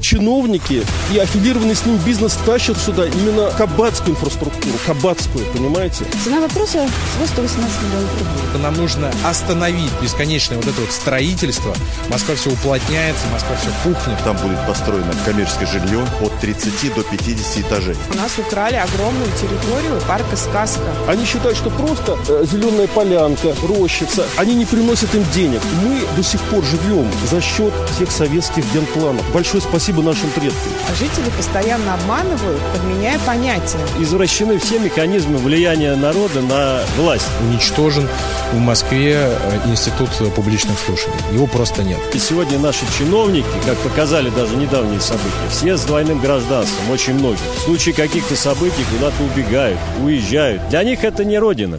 [0.00, 6.04] Чиновники и аффилированный с ним бизнес тащат сюда именно кабацкую инфраструктуру, кабацкую, понимаете?
[6.22, 8.62] Цена вопроса всего 118 миллионов рублей.
[8.62, 11.74] Нам нужно остановить бесконечное вот это вот строительство.
[12.08, 14.18] Москва все уплотняется, Москва все пухнет.
[14.24, 17.96] Там будет построено коммерческое жилье от 30 до 50 этажей.
[18.12, 20.82] У нас украли огромную территорию парка «Сказка».
[21.08, 25.60] Они считают, что просто э, зеленая полянка, рощица, они не приносят им денег.
[25.82, 29.24] Мы до сих пор живем за счет тех советских генпланов.
[29.32, 30.72] Большое спасибо нашим предкам.
[30.90, 33.78] А жители постоянно обманывают, подменяя понятия.
[33.98, 37.26] Извращены все механизмы влияния народа на власть.
[37.40, 38.08] Уничтожен
[38.52, 41.16] в Москве э, институт публичных слушаний.
[41.32, 41.98] Его просто нет.
[42.12, 47.38] И сегодня наши чиновники, как показали даже недавние события, все с двойным гражданством, очень многие.
[47.58, 50.68] В случае каких-то событий куда-то убегают, уезжают.
[50.68, 51.78] Для них это не родина.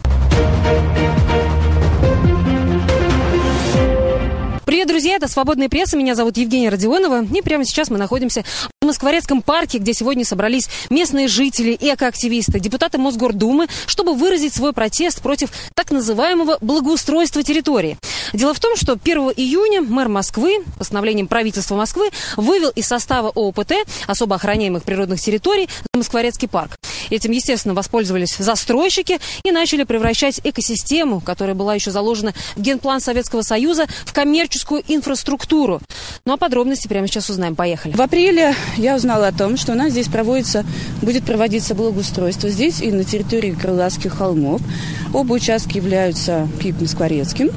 [4.66, 8.42] Привет, друзья, это «Свободная пресса», меня зовут Евгения Родионова, и прямо сейчас мы находимся
[8.82, 15.22] в Москворецком парке, где сегодня собрались местные жители, экоактивисты, депутаты Мосгордумы, чтобы выразить свой протест
[15.22, 17.96] против так называемого благоустройства территории.
[18.32, 23.72] Дело в том, что 1 июня мэр Москвы, постановлением правительства Москвы, вывел из состава ООПТ,
[24.08, 26.76] особо охраняемых природных территорий, Москворецкий парк.
[27.08, 33.42] Этим, естественно, воспользовались застройщики и начали превращать экосистему, которая была еще заложена в генплан Советского
[33.42, 34.55] Союза, в коммерческую
[34.88, 35.80] инфраструктуру.
[36.24, 37.54] Ну а подробности прямо сейчас узнаем.
[37.54, 37.92] Поехали.
[37.92, 40.64] В апреле я узнала о том, что у нас здесь проводится,
[41.02, 42.48] будет проводиться благоустройство.
[42.48, 44.60] Здесь и на территории Крылатских холмов.
[45.12, 47.50] Оба участка являются Пип-Москворецким.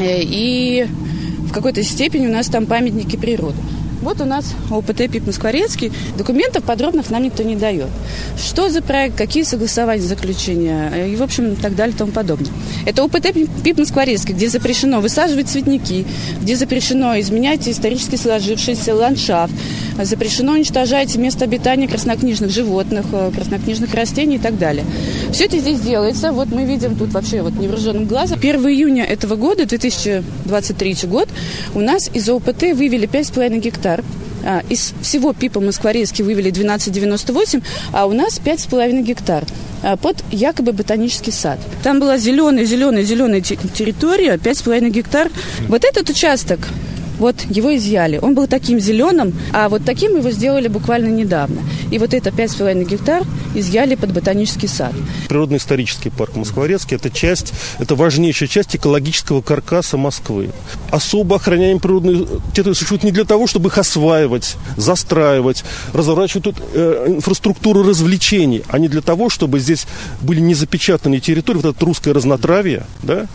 [0.00, 0.86] И
[1.40, 3.58] в какой-то степени у нас там памятники природы.
[4.02, 5.92] Вот у нас ОПТ ПИП Москворецкий.
[6.18, 7.86] Документов подробных нам никто не дает.
[8.36, 12.50] Что за проект, какие согласования, заключения и, в общем, так далее и тому подобное.
[12.84, 16.04] Это ОПТ ПИП Москворецкий, где запрещено высаживать цветники,
[16.40, 19.54] где запрещено изменять исторически сложившийся ландшафт,
[20.02, 24.84] запрещено уничтожать место обитания краснокнижных животных, краснокнижных растений и так далее.
[25.32, 26.32] Все это здесь делается.
[26.32, 28.40] Вот мы видим тут вообще вот невооруженным глазом.
[28.40, 31.28] 1 июня этого года, 2023 год,
[31.74, 34.04] у нас из ОПТ вывели 5,5 гектар гектар.
[34.68, 39.44] Из всего ПИПа Москворецкий вывели 12,98, а у нас 5,5 гектар
[40.00, 41.58] под якобы ботанический сад.
[41.82, 45.30] Там была зеленая, зеленая, зеленая территория, 5,5 гектар.
[45.68, 46.68] Вот этот участок
[47.22, 48.18] вот его изъяли.
[48.20, 51.62] Он был таким зеленым, а вот таким его сделали буквально недавно.
[51.92, 53.22] И вот это 5,5 гектар
[53.54, 54.92] изъяли под ботанический сад.
[55.28, 60.50] Природно-исторический парк Москворецкий– это часть, это важнейшая часть экологического каркаса Москвы.
[60.90, 67.04] Особо охраняем природные территории существуют не для того, чтобы их осваивать, застраивать, разворачивать тут э,
[67.06, 69.86] инфраструктуру развлечений, а не для того, чтобы здесь
[70.20, 73.28] были не запечатанные территории, вот это русское разнотравие, да,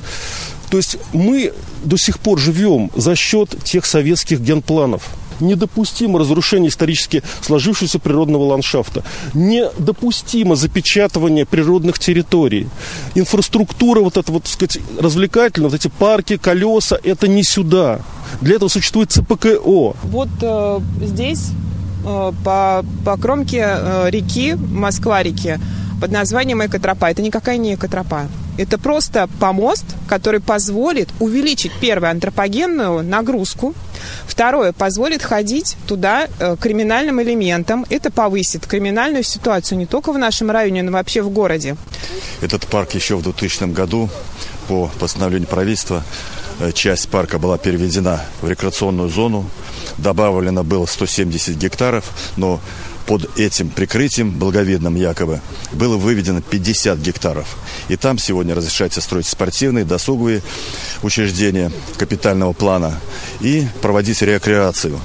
[0.70, 1.54] то есть мы
[1.84, 5.04] до сих пор живем за счет тех советских генпланов.
[5.40, 9.04] Недопустимо разрушение исторически сложившегося природного ландшафта.
[9.36, 12.68] Недопустимо запечатывание природных территорий.
[13.14, 18.02] Инфраструктура, вот эта вот, так сказать, развлекательная, вот эти парки, колеса, это не сюда.
[18.42, 19.96] Для этого существует ЦПКО.
[20.04, 21.52] Вот э, здесь,
[22.06, 25.60] э, по, по кромке э, реки, Москва-реки,
[26.00, 27.10] под названием экотропа.
[27.10, 28.28] Это никакая не экотропа.
[28.58, 33.76] Это просто помост, который позволит увеличить, первое, антропогенную нагрузку,
[34.26, 37.86] второе, позволит ходить туда э, криминальным элементам.
[37.90, 41.78] Это повысит криминальную ситуацию не только в нашем районе, но вообще в городе.
[42.42, 44.10] Этот парк еще в 2000 году
[44.68, 46.04] по постановлению правительства
[46.60, 49.48] э, часть парка была переведена в рекреационную зону.
[50.00, 52.60] Добавлено было 170 гектаров, но
[53.08, 55.42] под этим прикрытием, благовидным якобы,
[55.72, 57.58] было выведено 50 гектаров.
[57.88, 60.44] И там сегодня разрешается строить спортивные, досуговые
[61.02, 63.00] учреждения капитального плана
[63.40, 65.00] и проводить рекреацию.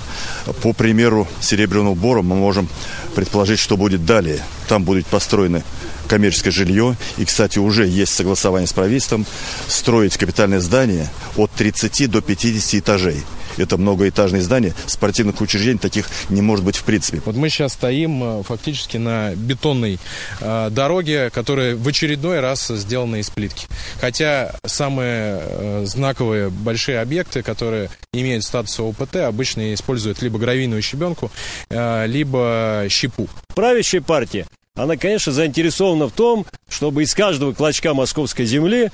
[0.63, 2.69] По примеру Серебряного Бора мы можем
[3.15, 4.41] предположить, что будет далее.
[4.69, 5.63] Там будут построены
[6.09, 6.97] коммерческое жилье.
[7.19, 9.25] И, кстати, уже есть согласование с правительством
[9.69, 13.23] строить капитальное здание от 30 до 50 этажей.
[13.57, 14.75] Это многоэтажные здания.
[14.87, 17.23] Спортивных учреждений таких не может быть в принципе.
[17.25, 19.99] Вот мы сейчас стоим э, фактически на бетонной
[20.41, 23.67] э, дороге, которая в очередной раз сделана из плитки.
[24.01, 31.31] Хотя самые э, знаковые большие объекты, которые имеют статус ОПТ, обычно используют либо гравийную щебенку,
[31.71, 33.29] э, либо щепу.
[33.55, 38.91] Правящая партия она, конечно, заинтересована в том, чтобы из каждого клочка московской земли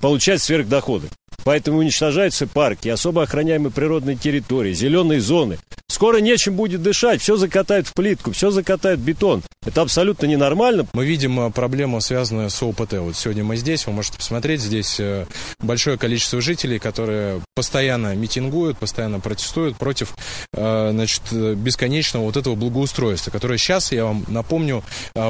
[0.00, 1.08] получать сверхдоходы.
[1.44, 5.58] Поэтому уничтожаются парки, особо охраняемые природные территории, зеленые зоны.
[5.88, 9.42] Скоро нечем будет дышать, все закатают в плитку, все закатают в бетон.
[9.64, 10.86] Это абсолютно ненормально.
[10.94, 12.94] Мы видим э, проблему, связанную с ОПТ.
[12.94, 15.26] Вот сегодня мы здесь, вы можете посмотреть, здесь э,
[15.60, 20.14] большое количество жителей, которые постоянно митингуют, постоянно протестуют против
[20.54, 24.82] э, значит, бесконечного вот этого благоустройства, которое сейчас, я вам напомню,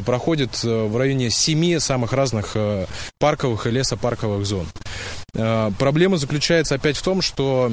[0.06, 2.56] проходит в районе семи самых разных
[3.18, 4.66] парковых и лесопарковых зон.
[5.34, 7.72] Проблема заключается опять в том, что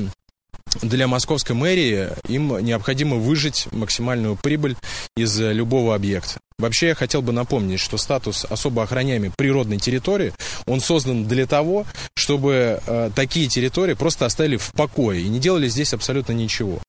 [0.81, 4.75] для московской мэрии им необходимо выжить максимальную прибыль
[5.17, 6.39] из любого объекта.
[6.57, 10.33] Вообще я хотел бы напомнить, что статус особо охраняемой природной территории,
[10.67, 15.69] он создан для того, чтобы э, такие территории просто оставили в покое и не делали
[15.69, 16.79] здесь абсолютно ничего.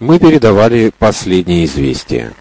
[0.00, 2.32] Мы передавали последние известия.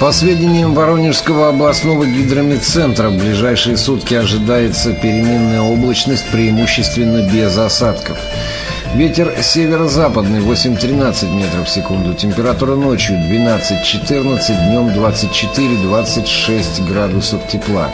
[0.00, 8.18] По сведениям Воронежского областного гидрометцентра, в ближайшие сутки ожидается переменная облачность, преимущественно без осадков.
[8.94, 12.12] Ветер северо-западный 8-13 метров в секунду.
[12.12, 17.90] Температура ночью 12-14, днем 24-26 градусов тепла.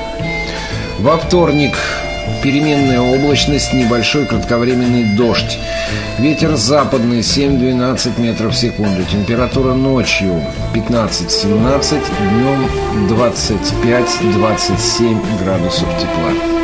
[0.98, 1.76] Во вторник
[2.43, 5.59] Переменная облачность, небольшой кратковременный дождь.
[6.18, 9.05] Ветер западный 7-12 метров в секунду.
[9.05, 10.43] Температура ночью
[10.74, 12.66] 15-17, днем
[13.09, 16.62] 25-27 градусов тепла.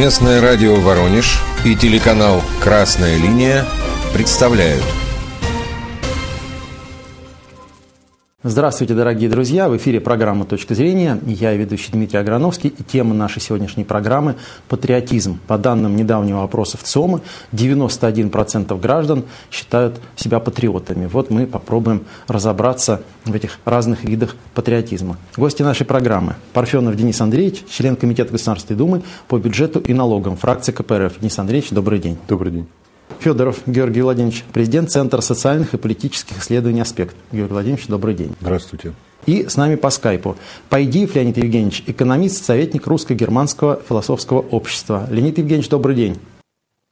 [0.00, 3.66] Местное радио «Воронеж» и телеканал «Красная линия»
[4.14, 4.82] представляют–
[8.42, 9.68] Здравствуйте, дорогие друзья!
[9.68, 11.20] В эфире программа «Точка зрения».
[11.26, 12.70] Я ведущий Дмитрий Аграновский.
[12.70, 14.36] И тема нашей сегодняшней программы–
[14.68, 15.38] патриотизм.
[15.46, 17.20] По данным недавнего опроса в ЦОМы,
[17.52, 21.04] 91% граждан считают себя патриотами.
[21.04, 25.18] Вот мы попробуем разобраться в этих разных видах патриотизма.
[25.36, 30.72] Гости нашей программы– Парфенов Денис Андреевич, член Комитета Государственной Думы по бюджету и налогам, фракция
[30.72, 31.20] КПРФ.
[31.20, 32.16] Денис Андреевич, добрый день.
[32.26, 32.68] Добрый день.
[33.20, 37.14] Федоров Георгий Владимирович, президент Центра социальных и политических исследований «Аспект».
[37.30, 38.34] Георгий Владимирович, добрый день.
[38.40, 38.94] Здравствуйте.
[39.26, 40.36] И с нами по скайпу
[40.70, 45.06] Пайдиев Леонид Евгеньевич, экономист, советник русско-германского философского общества.
[45.10, 46.18] Леонид Евгеньевич, добрый день.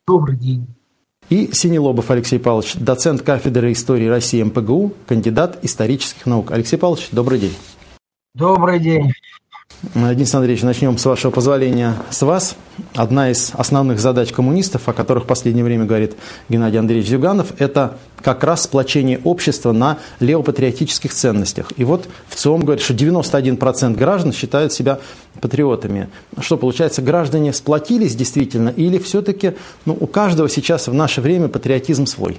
[0.06, 0.66] Добрый день.
[1.30, 6.50] И Синелобов Алексей Павлович, доцент кафедры истории России МПГУ, кандидат исторических наук.
[6.50, 7.54] Алексей Павлович, добрый день.
[8.34, 9.12] Добрый день.
[9.94, 12.56] Денис Андреевич, начнем, с вашего позволения, с вас.
[12.94, 16.16] Одна из основных задач коммунистов, о которых в последнее время говорит
[16.48, 21.72] Геннадий Андреевич Зюганов, это как раз сплочение общества на левопатриотических ценностях.
[21.76, 24.98] И вот в ЦИОМ говорит, что 91% граждан считают себя
[25.40, 26.08] патриотами.
[26.40, 29.54] Что получается, граждане сплотились действительно, или все-таки
[29.84, 32.38] ну, у каждого сейчас в наше время патриотизм свой?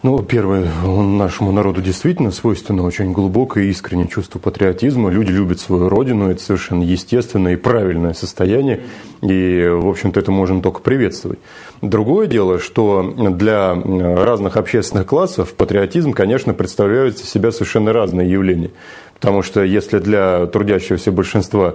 [0.00, 5.10] Ну, первое, нашему народу действительно свойственно очень глубокое и искреннее чувство патриотизма.
[5.10, 8.82] Люди любят свою родину, это совершенно естественное и правильное состояние,
[9.22, 11.40] и, в общем-то, это можно только приветствовать.
[11.82, 18.70] Другое дело, что для разных общественных классов патриотизм, конечно, представляет из себя совершенно разные явления.
[19.14, 21.74] Потому что если для трудящегося большинства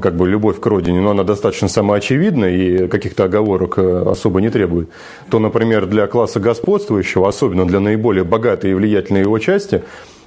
[0.00, 4.50] как бы любовь к родине, но она достаточно самоочевидна и каких-то оговорок э, особо не
[4.50, 4.88] требует,
[5.30, 9.82] то, например, для класса господствующего, особенно для наиболее богатой и влиятельной его части,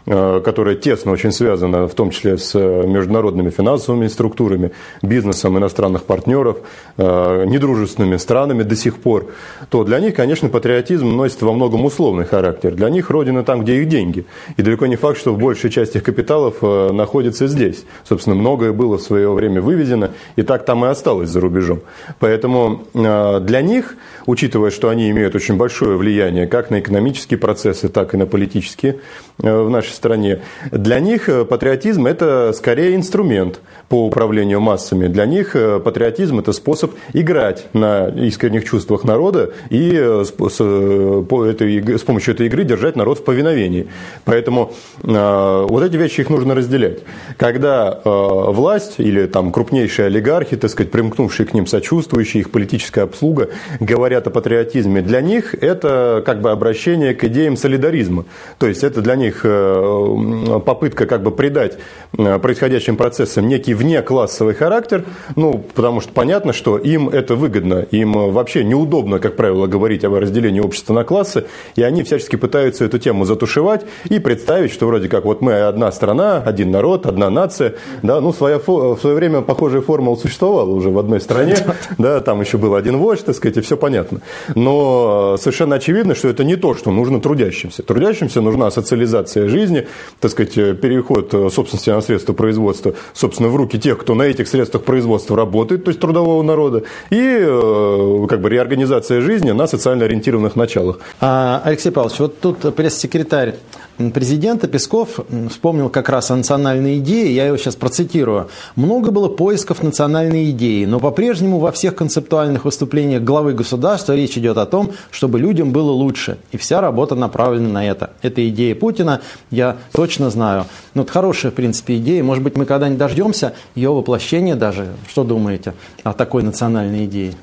[0.07, 6.59] которая тесно очень связана, в том числе с э, международными финансовыми структурами, бизнесом иностранных партнеров,
[6.97, 9.25] э, недружественными странами до сих пор,
[9.69, 12.73] то для них, конечно, патриотизм носит во многом условный характер.
[12.73, 14.25] Для них родина там, где их деньги.
[14.55, 17.83] И далеко не факт, что большая часть их капиталов находится здесь.
[18.07, 21.81] Собственно, многое было в свое время вывезено, и так там и осталось за рубежом.
[22.19, 23.97] Поэтому для них,
[24.27, 28.99] учитывая, что они имеют очень большое влияние как на экономические процессы, так и на политические
[29.37, 30.41] в нашей стране.
[30.71, 35.07] Для них э, патриотизм– это скорее инструмент по управлению массами.
[35.07, 41.45] Для них э, патриотизм– это способ играть на искренних чувствах народа и э, с, по
[41.45, 43.87] этой, с помощью этой игры держать народ в повиновении.
[44.25, 44.73] Поэтому
[45.03, 46.99] вот эти вещи их нужно разделять.
[47.37, 53.49] Когда власть или там крупнейшие олигархи, так сказать, примкнувшие к ним сочувствующие, их политическая обслуга,
[53.79, 58.25] говорят о патриотизме, для них это как бы обращение к идеям солидаризма.
[58.57, 61.77] То есть это для них э, попытка как бы придать
[62.17, 65.03] э, происходящим процессам некий внеклассовый характер,
[65.35, 70.09] ну, потому что понятно, что им это выгодно, им вообще неудобно, как правило, говорить о
[70.09, 71.45] разделении общества на классы,
[71.75, 75.91] и они всячески пытаются эту тему затушевать и представить, что вроде как вот мы одна
[75.91, 80.89] страна, один народ, одна нация, да, ну, своя, в свое время похожая формула существовала уже
[80.89, 81.57] в одной стране,
[81.97, 84.06] да, там еще был один вождь, так сказать, и все понятно.
[84.55, 87.83] Но совершенно очевидно, что это не то, что нужно трудящимся.
[87.83, 89.87] Трудящимся нужна социализация жизни,
[90.19, 94.83] так сказать, переход собственности на средства производства, собственно, в руки тех, кто на этих средствах
[94.83, 100.55] производства работает, то есть трудового народа, и э, как бы реорганизация жизни на социально ориентированных
[100.55, 100.99] началах.
[101.19, 103.55] А, Алексей Павлович, вот тут пресс-секретарь
[103.97, 105.19] президента Песков
[105.49, 108.49] вспомнил как раз о национальной идее, я его сейчас процитирую.
[108.75, 114.57] «Много было поисков национальной идеи, но по-прежнему во всех концептуальных выступлениях главы государства речь идет
[114.57, 116.37] о том, чтобы людям было лучше.
[116.51, 118.11] И вся работа направлена на это.
[118.21, 120.65] Это идея Путина, я точно знаю.
[120.93, 122.23] Ну, это хорошая, в принципе, идея.
[122.23, 124.93] Может быть, мы когда-нибудь дождемся ее воплощения даже.
[125.07, 125.73] Что думаете
[126.03, 127.33] о такой национальной идее?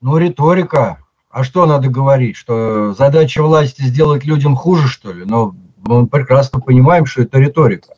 [0.00, 0.98] Ну, риторика.
[1.30, 2.36] А что надо говорить?
[2.36, 5.24] Что задача власти сделать людям хуже, что ли?
[5.24, 5.54] Но
[5.84, 7.88] мы прекрасно понимаем, что это риторика.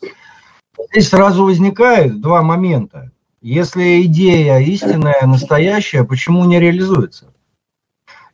[0.91, 3.11] Здесь сразу возникает два момента.
[3.41, 7.33] Если идея истинная, настоящая, почему не реализуется?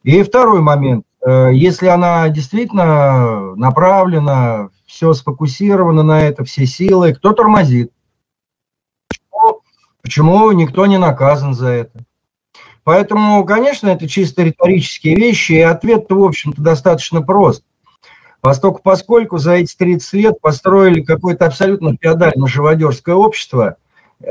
[0.02, 1.04] И второй момент.
[1.20, 7.92] Э, если она действительно направлена, все сфокусировано на это, все силы, кто тормозит?
[9.08, 9.62] Почему,
[10.02, 12.04] почему никто не наказан за это?
[12.84, 17.62] Поэтому, конечно, это чисто риторические вещи, и ответ-то, в общем-то, достаточно прост.
[18.40, 23.76] Поскольку, поскольку за эти 30 лет построили какое-то абсолютно феодально-живодерское общество,
[24.20, 24.26] э,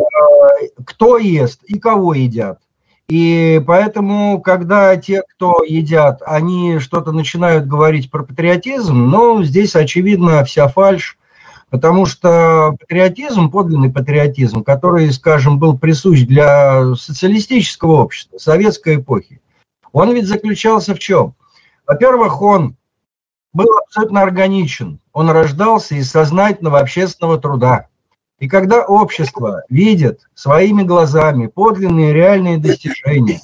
[0.84, 2.60] кто ест и кого едят.
[3.08, 10.44] И поэтому, когда те, кто едят, они что-то начинают говорить про патриотизм, ну, здесь, очевидно,
[10.44, 11.18] вся фальшь,
[11.72, 19.42] потому что патриотизм, подлинный патриотизм, который, скажем, был присущ для социалистического общества, советской эпохи,
[19.92, 21.34] он ведь заключался в чем?
[21.88, 22.76] Во-первых, он
[23.54, 25.00] был абсолютно органичен.
[25.14, 27.88] Он рождался из сознательного общественного труда.
[28.40, 33.42] И когда общество видит своими глазами подлинные реальные достижения,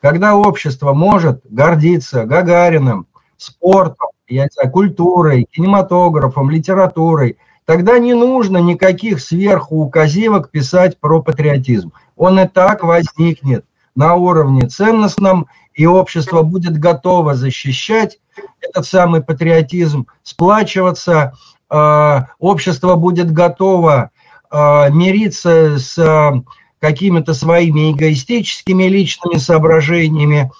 [0.00, 3.06] когда общество может гордиться Гагариным,
[3.38, 11.22] спортом, я не знаю, культурой, кинематографом, литературой, тогда не нужно никаких сверху указивок писать про
[11.22, 11.92] патриотизм.
[12.16, 18.18] Он и так возникнет на уровне ценностном, и общество будет готово защищать
[18.60, 21.34] этот самый патриотизм, сплачиваться,
[21.68, 24.10] а, общество будет готово
[24.50, 26.42] а, мириться с а,
[26.80, 30.50] какими-то своими эгоистическими личными соображениями.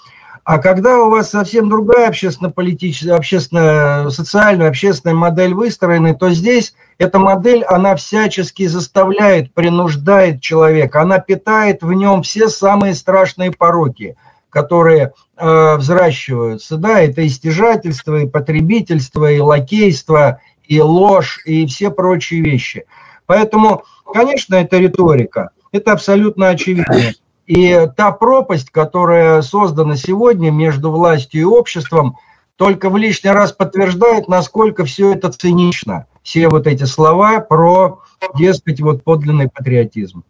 [0.43, 7.65] А когда у вас совсем другая общественно-политическая, общественно-социальная, общественная модель выстроена, то здесь эта модель,
[7.65, 14.17] она всячески заставляет, принуждает человека, она питает в нем все самые страшные пороки–
[14.55, 21.91] которые э, взращиваются, да, это и стяжательство, и потребительство, и лакейство, и ложь, и все
[21.91, 22.85] прочие вещи.
[23.27, 23.83] Поэтому,
[24.13, 27.13] конечно, это риторика, это абсолютно очевидно.
[27.47, 32.17] И та пропасть, которая создана сегодня между властью и обществом,
[32.57, 36.07] только в лишний раз подтверждает, насколько все это цинично.
[36.23, 38.03] Все вот эти слова про,
[38.37, 40.23] дескать, вот подлинный патриотизм.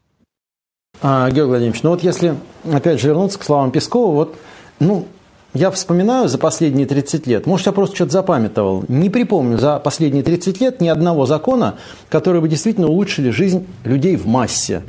[1.02, 2.36] А, Георгий Владимирович, ну вот если,
[2.70, 4.36] опять же, вернуться к словам Пескова, вот,
[4.78, 5.06] ну,
[5.52, 10.22] я вспоминаю за последние 30 лет, может, я просто что-то запамятовал, не припомню за последние
[10.22, 11.76] 30 лет ни одного закона,
[12.08, 14.82] который бы действительно улучшили жизнь людей в массе.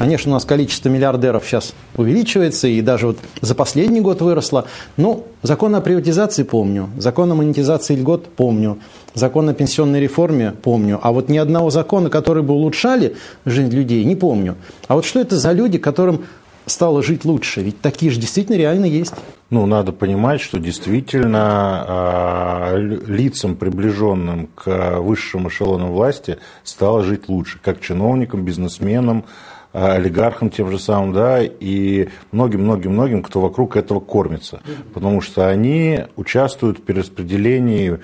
[0.00, 4.64] Конечно, у нас количество миллиардеров сейчас увеличивается, и даже вот за последний год выросло.
[4.96, 8.78] Но закон о приватизации помню, закон о монетизации льгот помню,
[9.12, 10.98] закон о пенсионной реформе помню.
[11.02, 14.56] А вот ни одного закона, который бы улучшали жизнь людей, не помню.
[14.88, 16.24] А вот что это за люди, которым
[16.64, 17.60] стало жить лучше?
[17.60, 19.12] Ведь такие же действительно реально есть.
[19.50, 21.84] Ну, надо понимать, что действительно
[22.70, 22.76] э,
[23.06, 29.26] лицам, приближенным к высшим эшелонам власти, стало жить лучше, как чиновникам, бизнесменам,
[29.72, 34.60] олигархам тем же самым, да, и многим-многим-многим, кто вокруг этого кормится.
[34.92, 37.98] Потому что они участвуют в перераспределении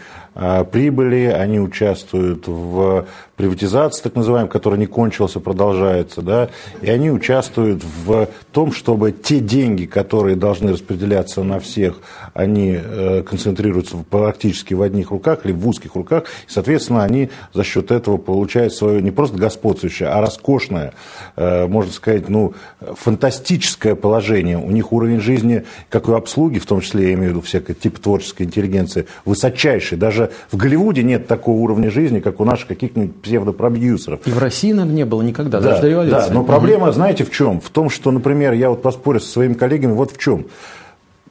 [0.70, 3.06] прибыли, они участвуют в
[3.36, 6.48] приватизации, так называемой, которая не кончилась и продолжается, да,
[6.80, 11.98] и они участвуют в том, чтобы те деньги, которые должны распределяться на всех,
[12.32, 17.62] они э, концентрируются практически в одних руках или в узких руках, и, соответственно, они за
[17.62, 20.94] счет этого получают свое не просто господствующее, а роскошное,
[21.36, 24.56] э, можно сказать, ну, фантастическое положение.
[24.56, 27.74] У них уровень жизни, как и обслуги, в том числе, я имею в виду всякой
[27.74, 29.98] типа творческой интеллигенции, высочайший.
[29.98, 34.20] Даже в Голливуде нет такого уровня жизни, как у наших каких-нибудь псевдопродюсеров.
[34.26, 36.28] И в России, наверное, не было никогда, да, даже до революции.
[36.28, 37.60] Да, но проблема, знаете, в чем?
[37.60, 40.46] В том, что, например, я вот поспорю со своими коллегами, вот в чем.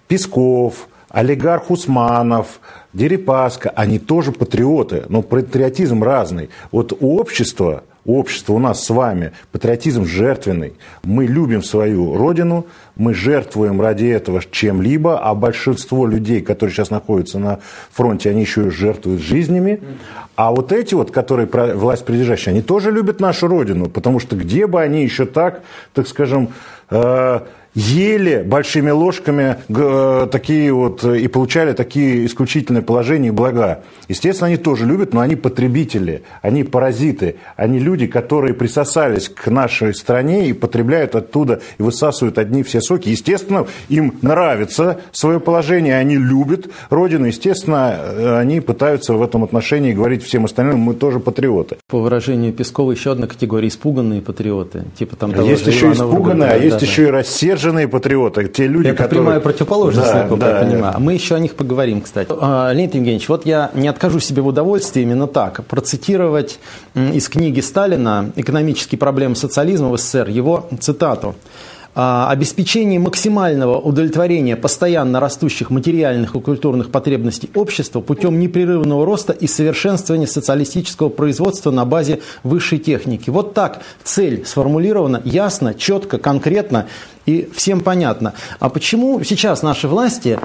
[0.07, 2.59] Песков, олигарх Усманов,
[2.93, 6.49] Дерипаска, они тоже патриоты, но патриотизм разный.
[6.71, 10.73] Вот у общества, у общества у нас с вами патриотизм жертвенный.
[11.03, 17.39] Мы любим свою родину, мы жертвуем ради этого чем-либо, а большинство людей, которые сейчас находятся
[17.39, 17.59] на
[17.91, 19.81] фронте, они еще и жертвуют жизнями.
[20.35, 24.67] А вот эти вот, которые власть придержащие, они тоже любят нашу родину, потому что где
[24.67, 25.61] бы они еще так,
[25.93, 26.49] так скажем,
[26.89, 27.39] э,
[27.75, 33.83] ели большими ложками э, такие вот и получали такие исключительные положения и блага.
[34.07, 39.93] Естественно, они тоже любят, но они потребители, они паразиты, они люди, которые присосались к нашей
[39.93, 43.09] стране и потребляют оттуда и высасывают одни все соки.
[43.09, 47.25] Естественно, им нравится свое положение, они любят родину.
[47.25, 51.75] Естественно, э, они пытаются в этом отношении говорить всем остальным, мы тоже патриоты.
[51.89, 54.85] По выражению Пескова, еще одна категория испуганные патриоты.
[54.97, 57.07] Типа там а есть еще испуганные, а есть да, еще да.
[57.07, 58.47] и рассерженные патриоты.
[58.47, 59.23] Те люди, Это которые...
[59.23, 60.93] прямая противоположность, да, насколько да, я понимаю.
[60.93, 60.99] Да.
[60.99, 62.31] Мы еще о них поговорим, кстати.
[62.31, 66.59] А, Леонид Евгеньевич, вот я не откажу себе в удовольствии именно так процитировать
[66.95, 71.35] из книги Сталина «Экономические проблемы социализма в СССР» его цитату
[71.95, 80.27] обеспечение максимального удовлетворения постоянно растущих материальных и культурных потребностей общества путем непрерывного роста и совершенствования
[80.27, 83.29] социалистического производства на базе высшей техники.
[83.29, 86.87] Вот так цель сформулирована ясно, четко, конкретно
[87.25, 88.33] и всем понятно.
[88.59, 90.37] А почему сейчас наши власти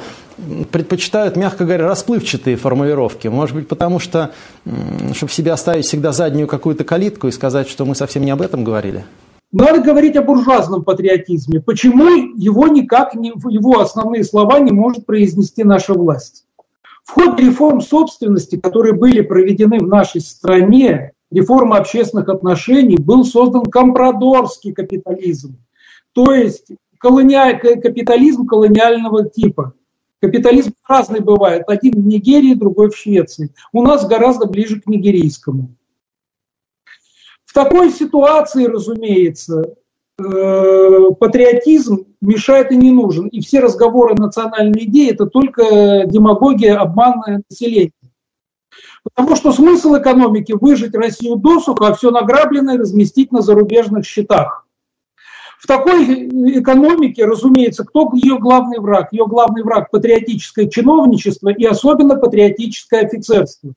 [0.71, 3.27] предпочитают, мягко говоря, расплывчатые формулировки?
[3.27, 4.31] Может быть, потому что,
[5.15, 8.63] чтобы себе оставить всегда заднюю какую-то калитку и сказать, что мы совсем не об этом
[8.63, 9.05] говорили?
[9.53, 11.61] Надо говорить о буржуазном патриотизме.
[11.61, 16.45] Почему его никак, не, его основные слова не может произнести наша власть?
[17.03, 23.65] В ходе реформ собственности, которые были проведены в нашей стране, реформа общественных отношений, был создан
[23.65, 25.57] компрадорский капитализм.
[26.13, 29.75] То есть колониаль, капитализм колониального типа.
[30.21, 31.65] Капитализм разный бывает.
[31.67, 33.53] Один в Нигерии, другой в Швеции.
[33.73, 35.75] У нас гораздо ближе к нигерийскому.
[37.51, 39.75] В такой ситуации, разумеется,
[40.21, 43.27] э, патриотизм мешает и не нужен.
[43.27, 47.91] И все разговоры о национальной идее– это только демагогия, обманное население.
[49.03, 54.65] Потому что смысл экономики– выжить Россию досуха, а все награбленное разместить на зарубежных счетах.
[55.59, 56.05] В такой
[56.61, 59.13] экономике, разумеется, кто ее главный враг?
[59.13, 63.73] Ее главный враг– патриотическое чиновничество и особенно патриотическое офицерство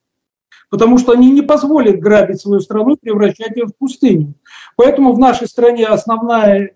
[0.73, 4.33] потому что они не позволят грабить свою страну превращать ее в пустыню.
[4.75, 6.71] Поэтому в нашей стране основная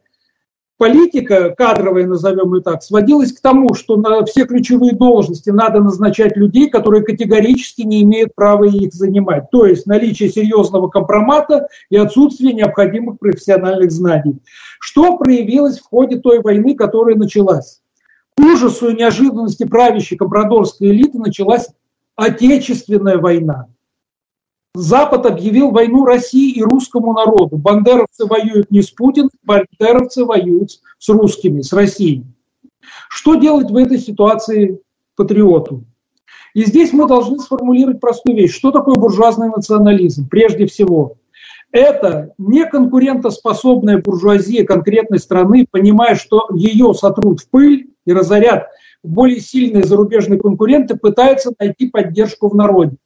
[0.77, 6.37] политика, кадровая, назовем ее так, сводилась к тому, что на все ключевые должности надо назначать
[6.37, 9.49] людей, которые категорически не имеют права их занимать.
[9.49, 14.37] То есть наличие серьезного компромата и отсутствие необходимых профессиональных знаний.
[14.79, 17.81] Что проявилось в ходе той войны, которая началась?
[18.37, 21.69] К ужасу и неожиданности правящей компрадорской элиты началась
[22.17, 23.67] Отечественная война.
[24.77, 27.57] Запад объявил войну России и русскому народу.
[27.57, 30.69] Бандеровцы воюют не с Путиным, бандеровцы воюют
[30.99, 32.25] с русскими, с Россией.
[33.09, 34.79] Что делать в этой ситуации
[35.15, 35.83] патриоту?
[36.53, 38.53] И здесь мы должны сформулировать простую вещь.
[38.55, 40.29] Что такое буржуазный национализм?
[40.29, 41.15] Прежде всего,
[41.71, 48.67] это не конкурентоспособная буржуазия конкретной страны, понимая, что ее сотрут в пыль и разорят
[49.03, 52.97] более сильные зарубежные конкуренты, пытаются найти поддержку в народе.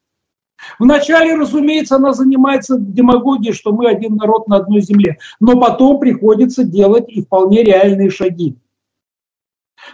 [0.79, 6.63] Вначале, разумеется, она занимается демагогией, что мы один народ на одной земле, но потом приходится
[6.63, 8.57] делать и вполне реальные шаги.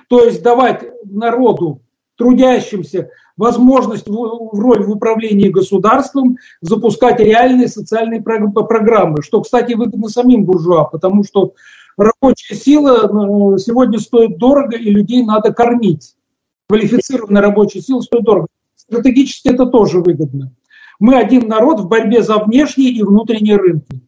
[0.09, 1.81] То есть давать народу,
[2.17, 10.43] трудящимся, возможность в роль в управлении государством запускать реальные социальные программы, что, кстати, выгодно самим
[10.43, 11.53] буржуа, потому что
[11.97, 16.15] рабочая сила ну, сегодня стоит дорого, и людей надо кормить.
[16.67, 18.47] Квалифицированная рабочая сила стоит дорого.
[18.89, 20.53] Стратегически это тоже выгодно.
[20.99, 24.01] Мы один народ в борьбе за внешние и внутренние рынки.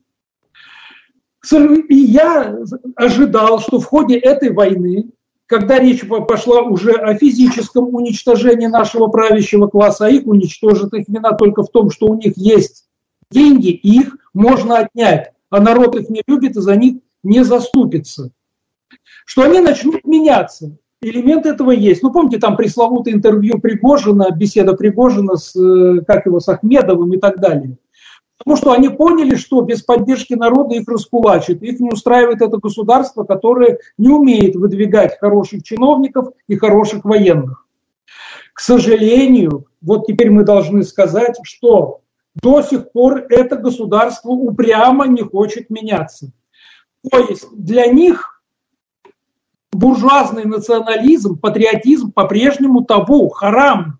[1.90, 2.58] И я
[2.96, 5.10] ожидал, что в ходе этой войны,
[5.46, 11.34] когда речь пошла уже о физическом уничтожении нашего правящего класса, а их уничтожит, их вина
[11.34, 12.86] только в том, что у них есть
[13.32, 18.32] деньги, и их можно отнять, а народ их не любит и за них не заступится.
[19.26, 20.78] Что они начнут меняться.
[21.02, 22.04] Элемент этого есть.
[22.04, 27.18] Ну, помните, там пресловутое интервью Пригожина, беседа Пригожина с, э, как его, с Ахмедовым и
[27.18, 27.78] так далее.
[28.38, 31.62] Потому что они поняли, что без поддержки народа их раскулачит.
[31.62, 37.66] Их не устраивает это государство, которое не умеет выдвигать хороших чиновников и хороших военных.
[38.54, 42.02] К сожалению, вот теперь мы должны сказать, что
[42.42, 46.32] до сих пор это государство упрямо не хочет меняться.
[47.10, 48.39] То есть для них
[49.72, 54.00] буржуазный национализм, патриотизм по-прежнему табу, харам.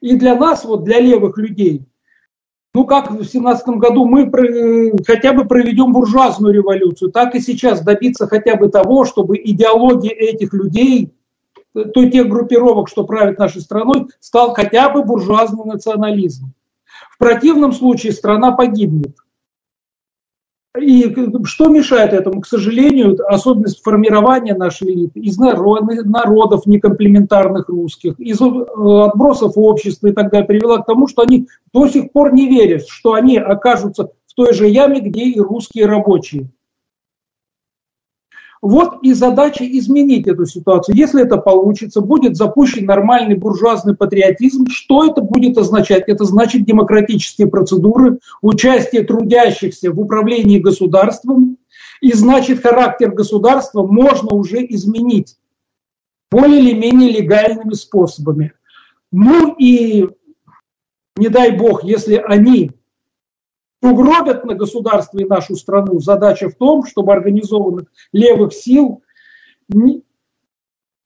[0.00, 1.86] И для нас, вот для левых людей,
[2.74, 4.30] ну как в 17 году мы
[5.06, 10.52] хотя бы проведем буржуазную революцию, так и сейчас добиться хотя бы того, чтобы идеология этих
[10.52, 11.14] людей,
[11.72, 16.52] то тех группировок, что правят нашей страной, стал хотя бы буржуазный национализм.
[17.10, 19.16] В противном случае страна погибнет.
[20.80, 21.14] И
[21.44, 22.40] что мешает этому?
[22.40, 30.12] К сожалению, особенность формирования нашей элиты из народов некомплементарных русских, из э, отбросов общества и
[30.12, 34.10] так далее привела к тому, что они до сих пор не верят, что они окажутся
[34.26, 36.50] в той же яме, где и русские рабочие.
[38.64, 40.96] Вот и задача изменить эту ситуацию.
[40.96, 44.64] Если это получится, будет запущен нормальный буржуазный патриотизм.
[44.70, 46.04] Что это будет означать?
[46.06, 51.58] Это значит демократические процедуры, участие трудящихся в управлении государством.
[52.00, 55.36] И значит характер государства можно уже изменить
[56.30, 58.54] более или менее легальными способами.
[59.12, 60.08] Ну и
[61.16, 62.70] не дай бог, если они
[63.84, 66.00] угробят на государство и нашу страну.
[66.00, 69.02] Задача в том, чтобы организованных левых сил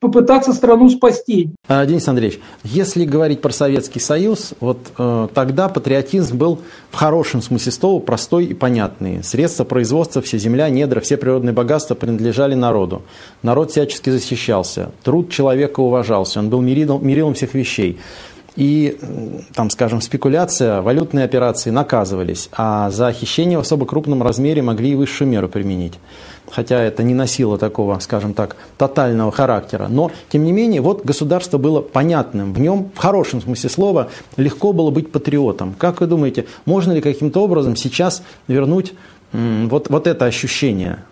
[0.00, 1.50] попытаться страну спасти.
[1.66, 6.60] А, Денис Андреевич, если говорить про Советский Союз, вот э, тогда патриотизм был
[6.90, 9.24] в хорошем смысле слова простой и понятный.
[9.24, 13.02] Средства производства, вся земля, недра, все природные богатства принадлежали народу.
[13.42, 17.98] Народ всячески защищался, труд человека уважался, он был мерилом, мерилом всех вещей
[18.58, 18.98] и,
[19.54, 24.94] там, скажем, спекуляция, валютные операции наказывались, а за хищение в особо крупном размере могли и
[24.96, 25.94] высшую меру применить.
[26.50, 29.86] Хотя это не носило такого, скажем так, тотального характера.
[29.88, 32.52] Но, тем не менее, вот государство было понятным.
[32.52, 35.74] В нем, в хорошем смысле слова, легко было быть патриотом.
[35.78, 38.92] Как вы думаете, можно ли каким-то образом сейчас вернуть
[39.32, 41.04] вот, вот это ощущение?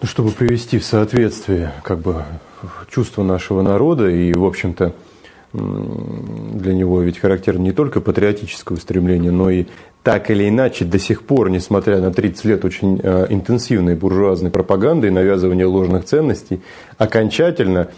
[0.00, 2.24] Ну, чтобы привести в соответствие как бы,
[2.90, 4.92] чувство нашего народа и, в общем-то,
[5.52, 9.66] для него ведь характерно не только патриотическое устремление, но и
[10.02, 15.08] так или иначе до сих пор, несмотря на 30 лет очень э, интенсивной буржуазной пропаганды
[15.08, 16.60] и навязывания ложных ценностей,
[16.98, 17.88] окончательно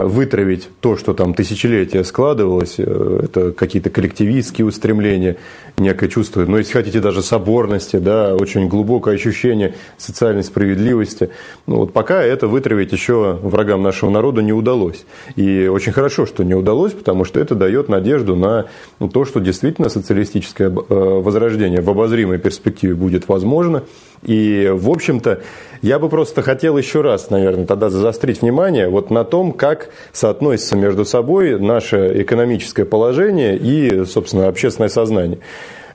[0.00, 5.36] вытравить то, что там тысячелетия складывалось, э, это какие-то коллективистские устремления,
[5.78, 11.30] некое чувство, но если хотите даже соборности, да, очень глубокое ощущение социальной справедливости.
[11.66, 15.04] Ну, вот пока это вытравить еще врагам нашего народа не удалось.
[15.36, 18.66] И очень хорошо, что не удалось, потому что это дает надежду на
[19.12, 23.84] то, что действительно социалистическое э, возрождение в обозримой перспективе будет возможно.
[24.22, 25.40] И, в общем-то,
[25.82, 30.76] я бы просто хотел еще раз, наверное, тогда заострить внимание вот на том, как соотносится
[30.76, 35.38] между собой наше экономическое положение и, собственно, общественное сознание.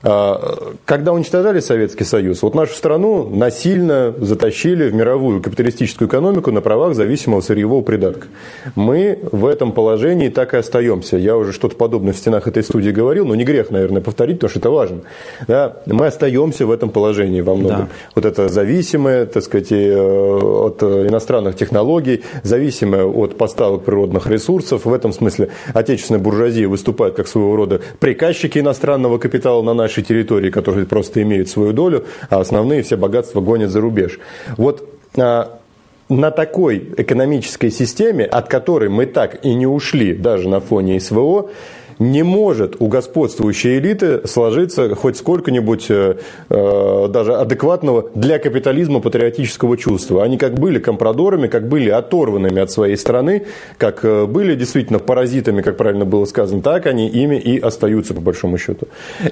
[0.02, 6.60] А, когда уничтожали Советский Союз, вот нашу страну насильно затащили в мировую капиталистическую экономику на
[6.60, 8.28] правах зависимого сырьевого придатка.
[8.74, 11.16] Мы в этом положении так и остаемся.
[11.16, 14.50] Я уже что-то подобное в стенах этой студии говорил, но не грех, наверное, повторить, потому
[14.50, 15.00] что это важно.
[15.46, 17.78] Да, мы остаемся в этом положении во многом.
[17.78, 17.88] Да.
[18.14, 24.84] Вот это зависимое, так сказать, э, от иностранных технологий, зависимое от поставок природных ресурсов.
[24.84, 30.50] В этом смысле отечественная буржуазия выступает как своего рода приказчики иностранного капитала на нашей территории,
[30.50, 34.18] которые просто имеют свою долю, а основные все богатства гонят за рубеж.
[34.58, 34.86] Вот
[35.16, 35.58] а,
[36.10, 41.50] на такой экономической системе, от которой мы так и не ушли даже на фоне СВО,
[41.98, 46.16] не может у господствующей элиты сложиться хоть сколько-нибудь э,
[46.48, 50.24] э, даже адекватного для капитализма патриотического чувства.
[50.24, 53.46] Они как были компрадорами, как были оторванными от своей страны,
[53.78, 58.20] как э, были действительно паразитами, как правильно было сказано, так они ими и остаются по
[58.20, 58.88] большому счету.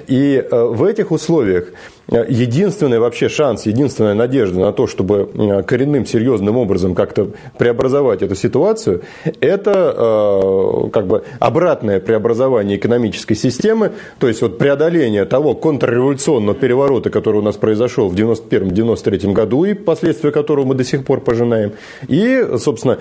[0.07, 1.71] И э, в этих условиях
[2.09, 8.35] единственный вообще шанс, единственная надежда на то, чтобы э, коренным, серьезным образом как-то преобразовать эту
[8.35, 9.01] ситуацию,
[9.41, 17.09] это э, как бы обратное преобразование экономической системы, то есть вот преодоление того контрреволюционного переворота,
[17.09, 21.73] который у нас произошел в 91-93 году и последствия которого мы до сих пор пожинаем.
[22.07, 22.99] И, собственно,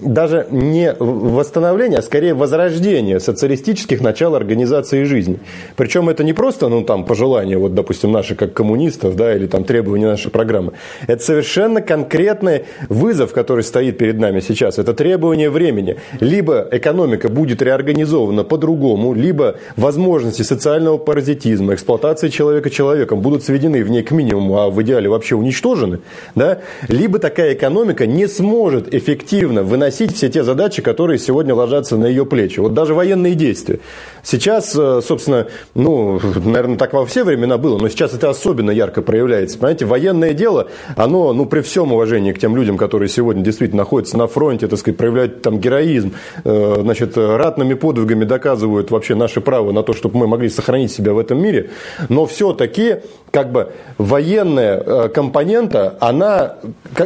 [0.00, 5.38] даже не восстановление, а скорее возрождение социалистических начал организации жизни.
[5.76, 9.64] Причем это не просто, ну, там, пожелание, вот, допустим, наши как коммунистов, да, или там
[9.64, 10.72] требования нашей программы.
[11.06, 14.78] Это совершенно конкретный вызов, который стоит перед нами сейчас.
[14.78, 15.96] Это требование времени.
[16.20, 23.90] Либо экономика будет реорганизована по-другому, либо возможности социального паразитизма, эксплуатации человека человеком будут сведены в
[23.90, 26.00] ней к минимуму, а в идеале вообще уничтожены,
[26.34, 32.06] да, либо такая экономика не сможет эффективно выносить все те задачи, которые сегодня ложатся на
[32.06, 32.60] ее плечи.
[32.60, 33.80] Вот даже военные действия.
[34.22, 39.02] Сейчас, э, собственно, ну, наверное, так во все времена было, но сейчас это особенно ярко
[39.02, 39.58] проявляется.
[39.58, 44.16] Понимаете, военное дело, оно, ну, при всем уважении к тем людям, которые сегодня действительно находятся
[44.16, 46.12] на фронте, так сказать, проявляют там героизм,
[46.44, 51.12] э, значит, ратными подвигами доказывают вообще наше право на то, чтобы мы могли сохранить себя
[51.12, 51.70] в этом мире,
[52.08, 52.96] но все-таки
[53.30, 56.56] как бы военная э, компонента, она,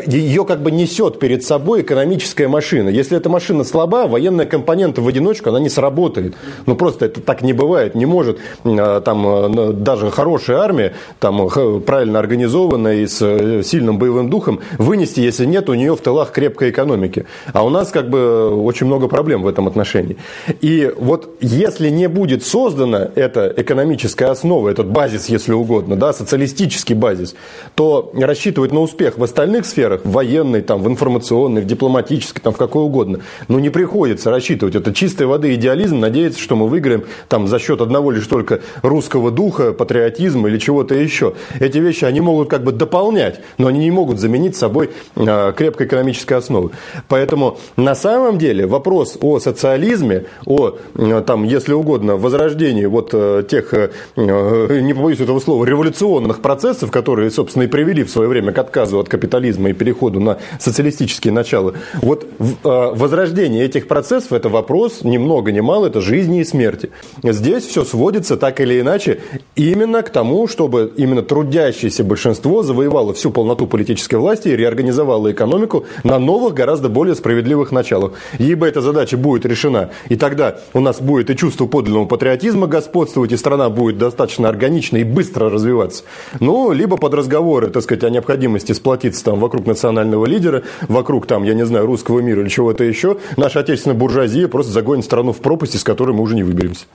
[0.07, 2.89] ее как бы несет перед собой экономическая машина.
[2.89, 6.35] Если эта машина слаба, военная компонента в одиночку, она не сработает.
[6.67, 7.95] Ну, просто это так не бывает.
[7.95, 11.51] Не может э, там э, даже хорошая армия, там,
[11.81, 16.71] правильно организованная и с сильным боевым духом, вынести, если нет у нее в тылах крепкой
[16.71, 17.27] экономики.
[17.53, 20.17] А у нас как бы очень много проблем в этом отношении.
[20.61, 26.95] И вот если не будет создана эта экономическая основа, этот базис, если угодно, да, социалистический
[26.95, 27.35] базис,
[27.75, 32.53] то рассчитывать на успех в остальных сферах, в военной, там, в информационной, в дипломатической, там,
[32.53, 34.75] в какой угодно, ну, не приходится рассчитывать.
[34.75, 39.31] Это чистой воды идеализм, надеяться, что мы выиграем там, за счет одного лишь только русского
[39.31, 41.35] духа, патриотизма или чего-то еще.
[41.61, 45.87] Эти вещи, они могут как бы дополнять, но они не могут заменить собой э, крепкой
[45.87, 46.71] экономической основы.
[47.09, 53.45] Поэтому на самом деле вопрос о социализме, о, э, там, если угодно, возрождении вот э,
[53.49, 58.29] тех, э, не побоюсь этого слова, революционных эволюционных процессов, которые, собственно, и привели в свое
[58.29, 61.75] время к отказу от капитализма и переходу на социалистические начала.
[62.03, 62.27] Вот
[62.63, 66.91] а, возрождение этих процессов– это вопрос ни много ни мало, это жизни и смерти.
[67.23, 69.21] Здесь все сводится так или иначе
[69.57, 75.87] именно к тому, чтобы именно трудящееся большинство завоевало всю полноту политической власти и реорганизовало экономику
[76.05, 78.13] на новых, гораздо более справедливых началах.
[78.39, 83.33] Ибо эта задача будет решена, и тогда у нас будет и чувство подлинного патриотизма господствовать,
[83.33, 86.05] и страна будет достаточно органично и быстро развиваться развиваться.
[86.41, 91.45] Ну, либо под разговоры, так сказать, о необходимости сплотиться там вокруг национального лидера, вокруг там,
[91.45, 95.39] я не знаю, русского мира или чего-то еще, наша отечественная буржуазия просто загонит страну в
[95.39, 96.87] пропасть, из которой мы уже не выберемся.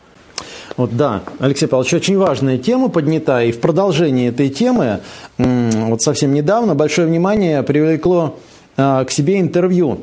[0.77, 4.99] Вот да, Алексей Павлович, очень важная тема поднята, и в продолжении этой темы,
[5.37, 8.37] вот совсем недавно большое внимание привлекло
[8.77, 10.01] а, к себе интервью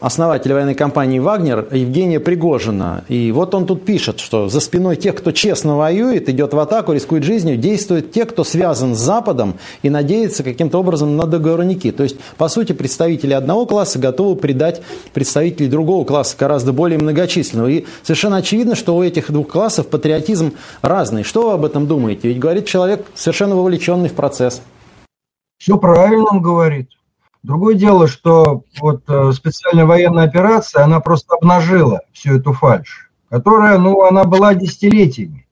[0.00, 3.04] основателя военной компании «Вагнер» Евгения Пригожина.
[3.08, 6.92] И вот он тут пишет, что за спиной тех, кто честно воюет, идет в атаку,
[6.92, 11.92] рискует жизнью, действуют те, кто связан с Западом и надеется каким-то образом на договорники.
[11.92, 17.68] То есть, по сути, представители одного класса готовы предать представителей другого класса, гораздо более многочисленного.
[17.68, 21.22] И совершенно очевидно, что у этих двух классов патриотизм разный.
[21.22, 22.28] Что вы об этом думаете?
[22.28, 24.62] Ведь говорит человек, совершенно вовлеченный в процесс.
[25.58, 26.88] Все правильно он говорит.
[27.42, 33.78] Другое дело, что вот э, специальная военная операция, она просто обнажила всю эту фальшь, которая,
[33.78, 35.46] ну, она была десятилетиями.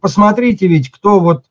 [0.00, 1.44] Посмотрите ведь, кто вот,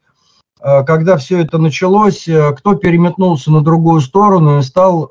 [0.60, 5.10] э, когда все это началось, э, кто переметнулся на другую сторону и стал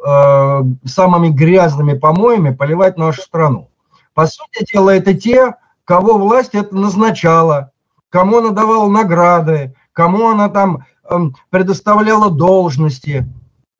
[0.85, 3.71] самыми грязными помоями поливать нашу страну.
[4.13, 5.55] По сути дела, это те,
[5.87, 7.71] кого власть это назначала,
[8.11, 13.27] кому она давала награды, кому она там эм, предоставляла должности–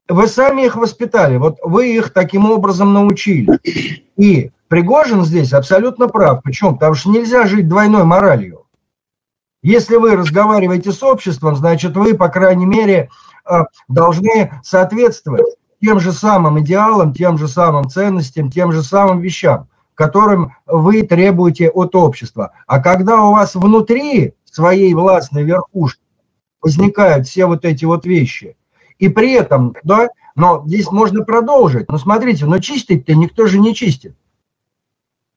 [0.09, 3.59] вы сами их воспитали, вот вы их таким образом научили.
[4.17, 6.43] И Пригожин здесь абсолютно прав.
[6.43, 6.75] Почему?
[6.75, 8.67] Потому что нельзя жить двойной моралью.
[9.63, 13.09] Если вы разговариваете с обществом, значит, вы, по крайней мере,
[13.49, 15.47] э, должны соответствовать
[15.81, 21.71] тем же самым идеалам, тем же самым ценностям, тем же самым вещам, которым вы требуете
[21.71, 22.53] от общества.
[22.67, 26.03] А когда у вас внутри своей властной верхушки
[26.61, 28.57] возникают все вот эти вот вещи–
[28.99, 31.89] и при этом, да, но здесь можно продолжить.
[31.89, 34.17] Но смотрите, но чистить-то никто же не чистит.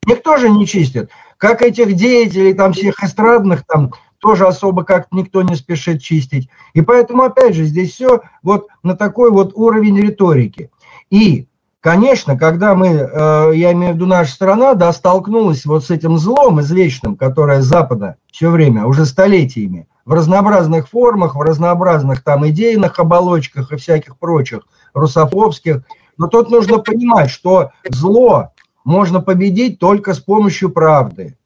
[0.06, 1.10] Никто же не чистит.
[1.38, 6.50] Как этих деятелей, там всех эстрадных, там тоже особо как-то никто не спешит чистить.
[6.74, 10.72] И поэтому, опять же, здесь все вот на такой вот уровень риторики.
[11.10, 11.48] И,
[11.82, 16.18] конечно, когда мы, э, я имею в виду наша страна, да, столкнулась вот с этим
[16.18, 22.98] злом извечным, которое Запада все время, уже столетиями, в разнообразных формах, в разнообразных там идейных
[22.98, 24.62] оболочках и всяких прочих
[24.94, 25.84] русофобских.
[26.18, 28.54] Но тут нужно понимать, что зло
[28.86, 31.38] можно победить только с помощью правды.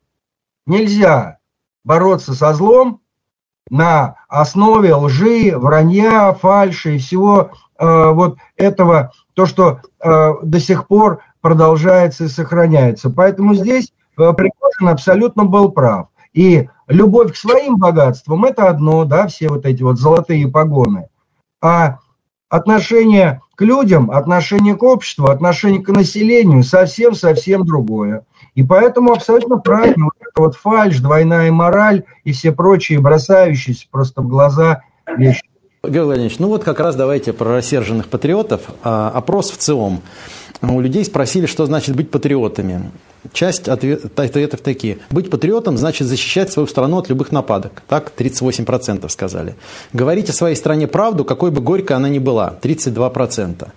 [0.67, 1.39] Нельзя
[1.83, 3.01] бороться со злом
[3.71, 10.87] на основе лжи, вранья, фальши и всего э, вот этого, то, что э, до сих
[10.87, 13.09] пор продолжается и сохраняется.
[13.09, 16.09] Поэтому здесь э, Пригожин абсолютно был прав.
[16.33, 21.07] И Любовь к своим богатствам– это одно, да, все вот эти вот золотые погоны.
[21.61, 21.99] А
[22.49, 28.25] отношение к людям, отношение к обществу, отношение к населению совсем-совсем другое.
[28.55, 34.21] И поэтому абсолютно правильно вот это вот фальш, двойная мораль и все прочие бросающиеся просто
[34.21, 34.81] в глаза
[35.15, 35.43] вещи.
[35.83, 38.61] Георгий Владимирович, ну вот как раз давайте про рассерженных патриотов.
[38.83, 40.01] А, опрос в ЦИОМ.
[40.61, 42.91] У людей спросили, что значит быть патриотами.
[43.33, 44.97] Часть ответов такие.
[45.11, 47.83] Быть патриотом значит защищать свою страну от любых нападок.
[47.87, 49.55] Так 38% сказали.
[49.93, 52.55] Говорить о своей стране правду, какой бы горькой она ни была.
[52.61, 53.67] 32%.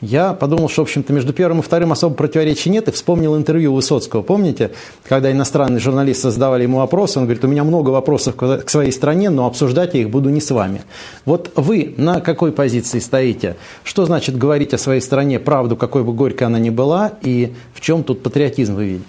[0.00, 3.74] Я подумал, что, в общем-то, между первым и вторым особо противоречий нет, и вспомнил интервью
[3.74, 4.22] Высоцкого.
[4.22, 4.72] Помните,
[5.08, 9.30] когда иностранные журналисты задавали ему вопросы, он говорит, у меня много вопросов к своей стране,
[9.30, 10.82] но обсуждать я их буду не с вами.
[11.24, 13.56] Вот вы на какой позиции стоите?
[13.82, 17.80] Что значит говорить о своей стране правду, какой бы горькой она ни была, и в
[17.80, 19.04] чем тут патриотизм вы видите?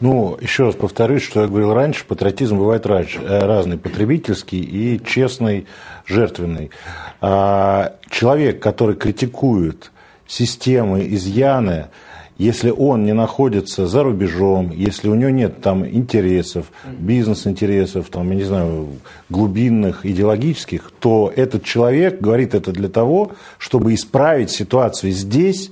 [0.00, 5.66] Ну, еще раз повторюсь, что я говорил раньше, патриотизм бывает э, разный, потребительский и честный,
[6.06, 6.70] жертвенный.
[7.20, 9.91] А человек, который критикует
[10.32, 11.88] системы, изъяны,
[12.38, 18.36] если он не находится за рубежом, если у него нет там интересов, бизнес-интересов, там, я
[18.36, 18.88] не знаю,
[19.28, 25.70] глубинных, идеологических, то этот человек говорит это для того, чтобы исправить ситуацию здесь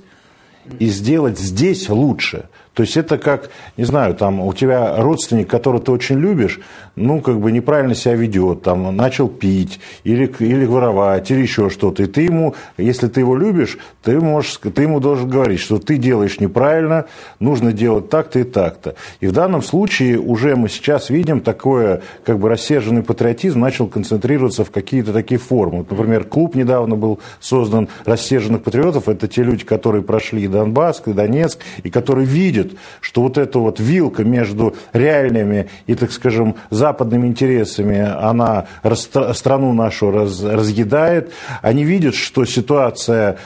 [0.77, 2.47] и сделать здесь лучше.
[2.73, 6.59] То есть это как, не знаю, там у тебя родственник, которого ты очень любишь,
[6.95, 12.03] ну, как бы неправильно себя ведет, там, начал пить или, или воровать, или еще что-то.
[12.03, 15.97] И ты ему, если ты его любишь, ты, можешь, ты ему должен говорить, что ты
[15.97, 17.05] делаешь неправильно,
[17.39, 18.95] нужно делать так-то и так-то.
[19.19, 24.63] И в данном случае уже мы сейчас видим такое, как бы рассерженный патриотизм начал концентрироваться
[24.63, 25.79] в какие-то такие формы.
[25.79, 29.09] Вот, например, клуб недавно был создан рассерженных патриотов.
[29.09, 32.60] Это те люди, которые прошли и Донбасс, и Донецк, и которые видят,
[33.01, 38.67] что вот эта вот вилка между реальными и, так скажем, западными интересами, она
[39.33, 41.31] страну нашу раз, разъедает.
[41.61, 43.37] Они видят, что ситуация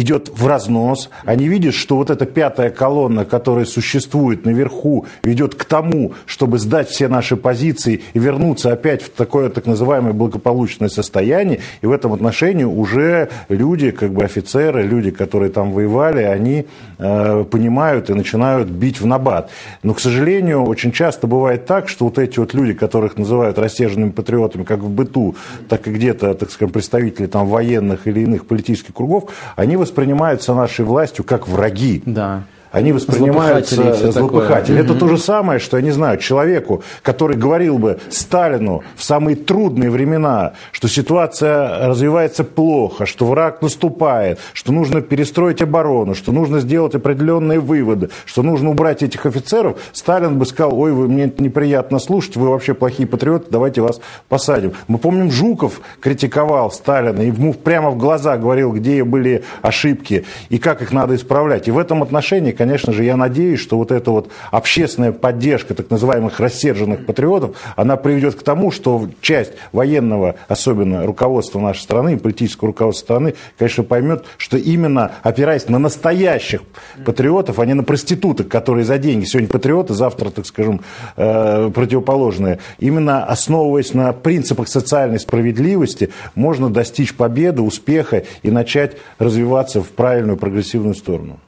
[0.00, 5.64] идет в разнос, они видят, что вот эта пятая колонна, которая существует наверху, ведет к
[5.64, 11.60] тому, чтобы сдать все наши позиции и вернуться опять в такое так называемое благополучное состояние.
[11.82, 16.66] И в этом отношении уже люди, как бы офицеры, люди, которые там воевали, они
[16.98, 19.50] э, понимают и начинают бить в набат.
[19.82, 24.10] Но, к сожалению, очень часто бывает так, что вот эти вот люди, которых называют рассерженными
[24.10, 25.36] патриотами, как в быту,
[25.68, 30.84] так и где-то, так скажем, представители там военных или иных политических кругов, они воспринимаются нашей
[30.84, 32.02] властью как враги.
[32.06, 34.80] Да они воспринимаются злопыхатели.
[34.80, 39.36] Это то же самое, что, я не знаю, человеку, который говорил бы Сталину в самые
[39.36, 46.60] трудные времена, что ситуация развивается плохо, что враг наступает, что нужно перестроить оборону, что нужно
[46.60, 51.98] сделать определенные выводы, что нужно убрать этих офицеров, Сталин бы сказал, ой, вы мне неприятно
[51.98, 54.72] слушать, вы вообще плохие патриоты, давайте вас посадим.
[54.88, 60.58] Мы помним, Жуков критиковал Сталина, и ему прямо в глаза говорил, где были ошибки и
[60.58, 61.68] как их надо исправлять.
[61.68, 65.88] И в этом отношении, конечно же, я надеюсь, что вот эта вот общественная поддержка так
[65.88, 72.66] называемых рассерженных патриотов, она приведет к тому, что часть военного, особенно руководства нашей страны, политического
[72.66, 76.60] руководства страны, конечно, поймет, что именно опираясь на настоящих
[77.02, 80.82] патриотов, а не на проституток, которые за деньги, сегодня патриоты, завтра, так скажем,
[81.16, 89.80] э, противоположные, именно основываясь на принципах социальной справедливости, можно достичь победы, успеха и начать развиваться
[89.80, 91.40] в правильную прогрессивную сторону.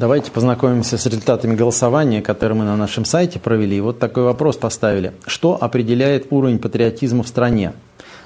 [0.00, 3.76] Давайте познакомимся с результатами голосования, которые мы на нашем сайте провели.
[3.76, 5.12] И вот такой вопрос поставили.
[5.26, 7.74] Что определяет уровень патриотизма в стране?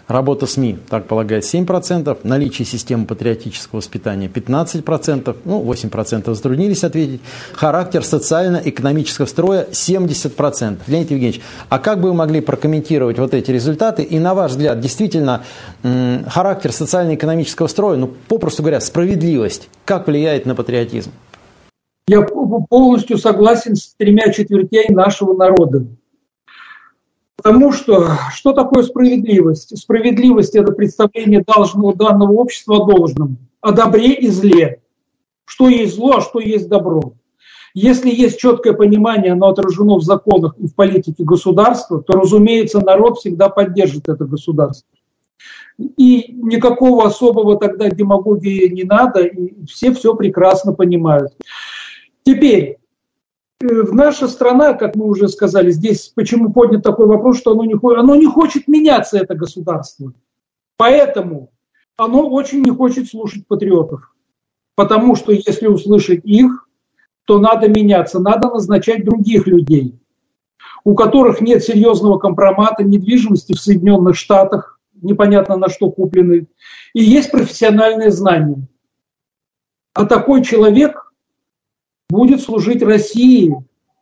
[0.06, 7.20] Работа СМИ, так полагает, 7%, наличие системы патриотического воспитания 15%, ну, 8% затруднились ответить,
[7.54, 10.78] характер социально-экономического строя 70%.
[10.86, 14.78] Леонид Евгеньевич, а как бы вы могли прокомментировать вот эти результаты и, на ваш взгляд,
[14.78, 15.42] действительно,
[15.82, 21.10] характер социально-экономического строя, ну, попросту говоря, справедливость, как влияет на патриотизм?
[22.06, 25.86] Я полностью согласен с тремя четвертей нашего народа.
[27.36, 29.78] Потому что что такое справедливость?
[29.78, 34.82] Справедливость– это представление должного, данного общества о должном, о добре и зле.
[35.46, 37.14] Что есть зло, а что есть добро.
[37.72, 43.18] Если есть четкое понимание, оно отражено в законах и в политике государства, то, разумеется, народ
[43.18, 44.88] всегда поддержит это государство.
[45.78, 51.32] И никакого особого тогда демагогии не надо, и все все прекрасно понимают.
[52.24, 52.78] Теперь,
[53.60, 57.64] э, в наша страна, как мы уже сказали, здесь почему поднят такой вопрос, что оно
[57.64, 60.12] не, оно не хочет меняться, это государство.
[60.76, 61.52] Поэтому
[61.96, 64.14] оно очень не хочет слушать патриотов.
[64.74, 66.68] Потому что если услышать их,
[67.26, 70.00] то надо меняться, надо назначать других людей.
[70.84, 76.46] у которых нет серьезного компромата недвижимости в Соединенных Штатах, непонятно на что куплены,
[76.92, 78.66] и есть профессиональные знания.
[79.94, 81.03] А такой человек
[82.08, 83.54] будет служить России,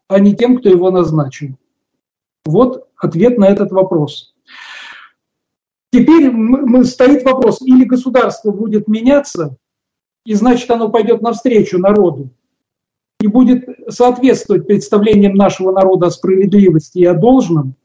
[0.09, 1.57] а не тем, кто его назначил.
[2.44, 4.34] Вот ответ на этот вопрос.
[5.92, 6.32] Теперь
[6.84, 9.57] стоит вопрос, или государство будет меняться,
[10.24, 12.30] и значит оно пойдет навстречу народу,
[13.20, 17.76] и будет соответствовать представлениям нашего народа о справедливости и о должном,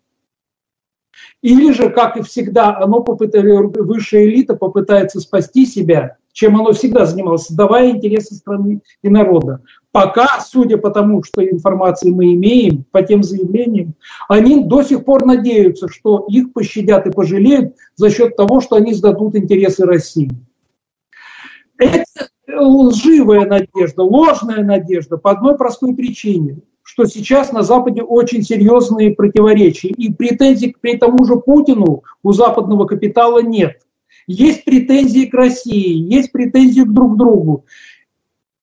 [1.42, 7.06] или же, как и всегда, оно попытается, высшая элита попытается спасти себя, чем оно всегда
[7.06, 9.62] занималось, создавая интересы страны и народа.
[9.98, 13.96] Пока, судя по тому, что информации мы имеем, по тем заявлениям,
[14.30, 18.94] они до сих пор надеются, что их пощадят и пожалеют за счет того, что они
[18.94, 20.30] сдадут интересы России.
[21.80, 22.06] Это
[22.48, 29.88] лживая надежда, ложная надежда по одной простой причине, что сейчас на Западе очень серьезные противоречия.
[29.88, 33.82] И претензий к тому же Путину у западного капитала нет.
[34.28, 37.66] Есть претензии к России, есть претензии к друг другу.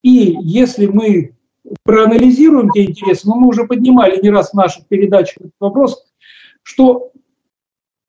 [0.04, 1.34] И если мы
[1.82, 6.04] проанализируем те интересы, но мы уже поднимали не раз в наших передачах этот вопрос,
[6.62, 7.10] что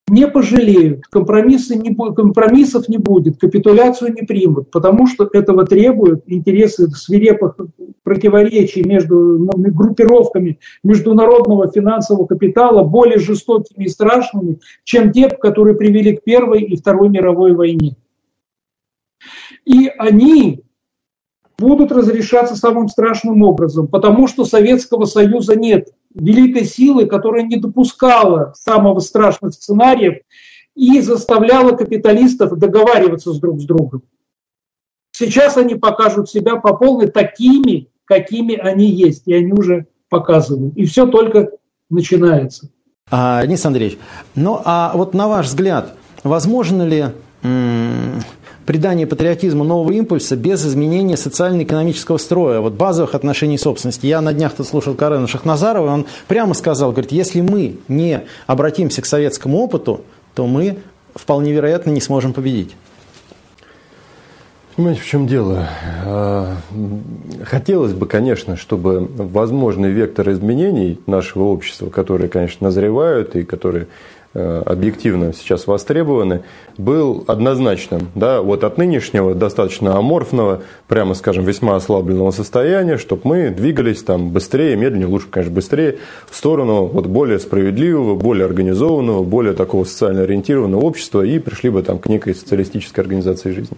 [0.10, 6.90] не пожалеют, компромиссы не, компромиссов не будет, капитуляцию не примут, потому что этого требуют интересы
[6.90, 7.56] свирепых
[8.04, 16.26] противоречий между группировками международного финансового капитала более жестокими и страшными, чем те, которые привели к
[16.26, 17.96] Первой и Второй мировой войне.
[19.64, 20.66] И они
[21.58, 28.54] будут разрешаться самым страшным образом, потому что Советского Союза нет великой силы, которая не допускала
[28.58, 30.22] самого страшных сценариев
[30.76, 34.04] и заставляла капиталистов договариваться с друг с другом.
[35.12, 40.76] Сейчас они покажут себя по полной такими, какими они есть, и они уже показывают.
[40.76, 41.52] И все только
[41.90, 42.70] начинается.
[43.10, 43.98] А, Денис Андреевич,
[44.36, 47.06] ну а вот на ваш взгляд, возможно ли
[48.66, 54.08] придание патриотизму нового импульса без изменения социально-экономического строя, вот базовых отношений собственности.
[54.08, 59.02] Я на днях тут слушал Карена Шахназарова, он прямо сказал, говорит, если мы не обратимся
[59.02, 60.02] к советскому опыту,
[60.34, 60.78] то мы
[61.14, 62.76] вполне вероятно не сможем победить.
[64.76, 65.70] Понимаете, в чем дело?
[66.06, 66.58] А,
[67.46, 73.88] хотелось бы, конечно, чтобы возможный вектор изменений нашего общества, которые, конечно, назревают и которые
[74.36, 76.42] объективно сейчас востребованы,
[76.78, 78.10] был однозначным.
[78.16, 84.32] Да, вот от нынешнего достаточно аморфного, прямо скажем, весьма ослабленного состояния, чтобы мы двигались там
[84.32, 85.98] быстрее, медленнее, лучше, конечно, быстрее,
[86.30, 91.82] в сторону вот более справедливого, более организованного, более такого социально ориентированного общества и пришли бы
[91.82, 93.78] там к некой социалистической организации жизни.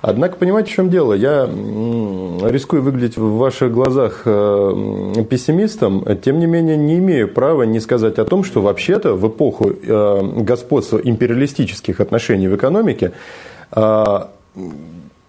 [0.00, 1.12] Однако, понимаете, в чем дело?
[1.12, 7.80] Я рискую выглядеть в ваших глазах э, пессимистом, тем не менее не имею права не
[7.80, 13.12] сказать о том, что вообще-то в эпоху э, господства империалистических отношений в экономике
[13.72, 14.04] э,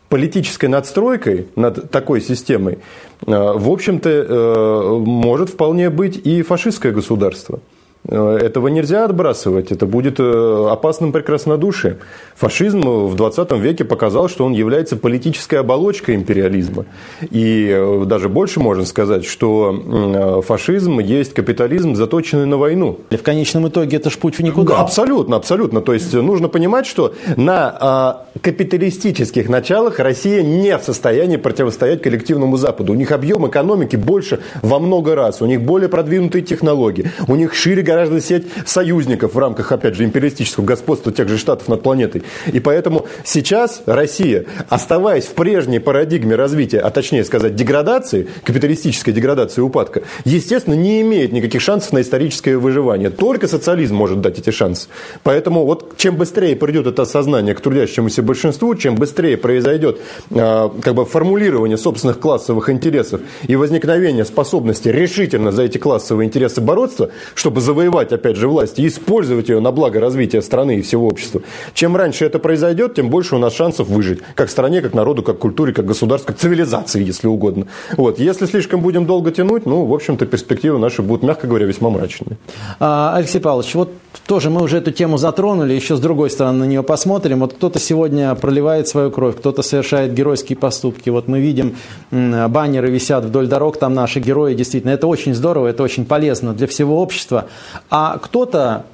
[0.07, 2.79] политической надстройкой над такой системой,
[3.21, 7.59] в общем-то, может вполне быть и фашистское государство.
[8.07, 11.97] Э, этого нельзя отбрасывать, это будет э, опасным прекраснодушием.
[12.35, 16.85] Фашизм в 20 веке показал, что он является политической оболочкой империализма.
[17.29, 22.99] И э, даже больше можно сказать, что фашизм есть капитализм, заточенный на войну.
[23.09, 24.77] И в конечном итоге это ж путь в никуда.
[24.77, 25.81] Абсолютно, абсолютно.
[25.81, 32.57] То есть нужно понимать, что на а, капиталистических началах Россия не в состоянии противостоять коллективному
[32.57, 32.93] Западу.
[32.93, 37.53] У них объем экономики больше во много раз, у них более продвинутые технологии, у них
[37.53, 42.21] шире гораздо сеть союзников в рамках, опять же, империалистического господства тех же штатов над планетой.
[42.53, 49.61] И поэтому сейчас Россия, оставаясь в прежней парадигме развития, а точнее сказать деградации, капиталистической деградации
[49.61, 53.09] и упадка, естественно, не имеет никаких шансов на историческое выживание.
[53.09, 54.87] Только социализм может дать эти шансы.
[55.23, 60.93] Поэтому вот чем быстрее придет это осознание к трудящемуся большинству, чем быстрее произойдет э, как
[60.93, 67.61] бы формулирование собственных классовых интересов и возникновение способности решительно за эти классовые интересы бороться, чтобы
[67.61, 71.41] завоевать завоевать, опять же, власть и использовать ее на благо развития страны и всего общества.
[71.73, 74.19] Чем раньше это произойдет, тем больше у нас шансов выжить.
[74.35, 77.67] Как стране, как народу, как культуре, как государству, как цивилизации, если угодно.
[77.97, 78.19] Вот.
[78.19, 82.37] Если слишком будем долго тянуть, ну, в общем-то, перспективы наши будут, мягко говоря, весьма мрачными.
[82.79, 83.91] А, Алексей Павлович, вот
[84.27, 87.39] тоже мы уже эту тему затронули, еще с другой стороны на нее посмотрим.
[87.39, 91.09] Вот кто-то сегодня проливает свою кровь, кто-то совершает геройские поступки.
[91.09, 91.75] Вот мы видим,
[92.11, 96.67] баннеры висят вдоль дорог, там наши герои, действительно, это очень здорово, это очень полезно для
[96.67, 97.45] всего общества.
[97.89, 98.85] А кто-то,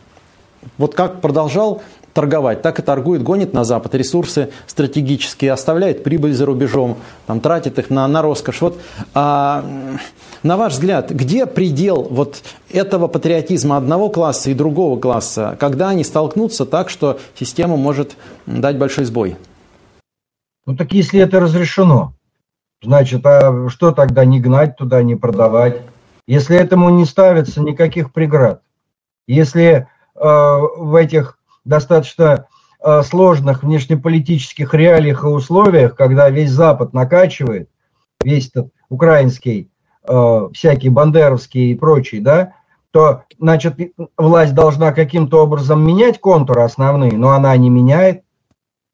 [0.78, 1.82] вот как продолжал
[2.16, 6.98] торговать, так и торгует, гонит на Запад ресурсы стратегические, оставляет прибыль за рубежом,
[7.28, 8.62] там, тратит их на, на роскошь.
[8.62, 8.80] Вот,
[9.14, 9.66] а,
[10.42, 16.06] на ваш взгляд, где предел вот этого патриотизма одного класса и другого класса, когда они
[16.06, 18.16] столкнутся так, что система может
[18.46, 19.36] дать большой сбой?
[20.66, 22.14] Ну так если это разрешено,
[22.82, 25.82] значит, а что тогда не гнать туда, не продавать?
[26.28, 28.62] Если этому не ставится никаких преград,
[29.28, 32.48] если э, в этих достаточно
[32.84, 37.70] э, сложных внешнеполитических реалиях и условиях, когда весь Запад накачивает,
[38.24, 39.72] весь этот украинский,
[40.08, 42.54] э, всякий бандеровский и прочий, да,
[42.92, 43.76] то, значит,
[44.18, 48.24] власть должна каким-то образом менять контуры основные, но она не меняет.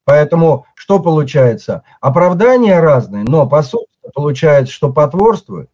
[0.06, 1.84] Поэтому что получается?
[2.00, 3.86] Оправдания разные, но по сути
[4.16, 5.70] получается, что потворствует.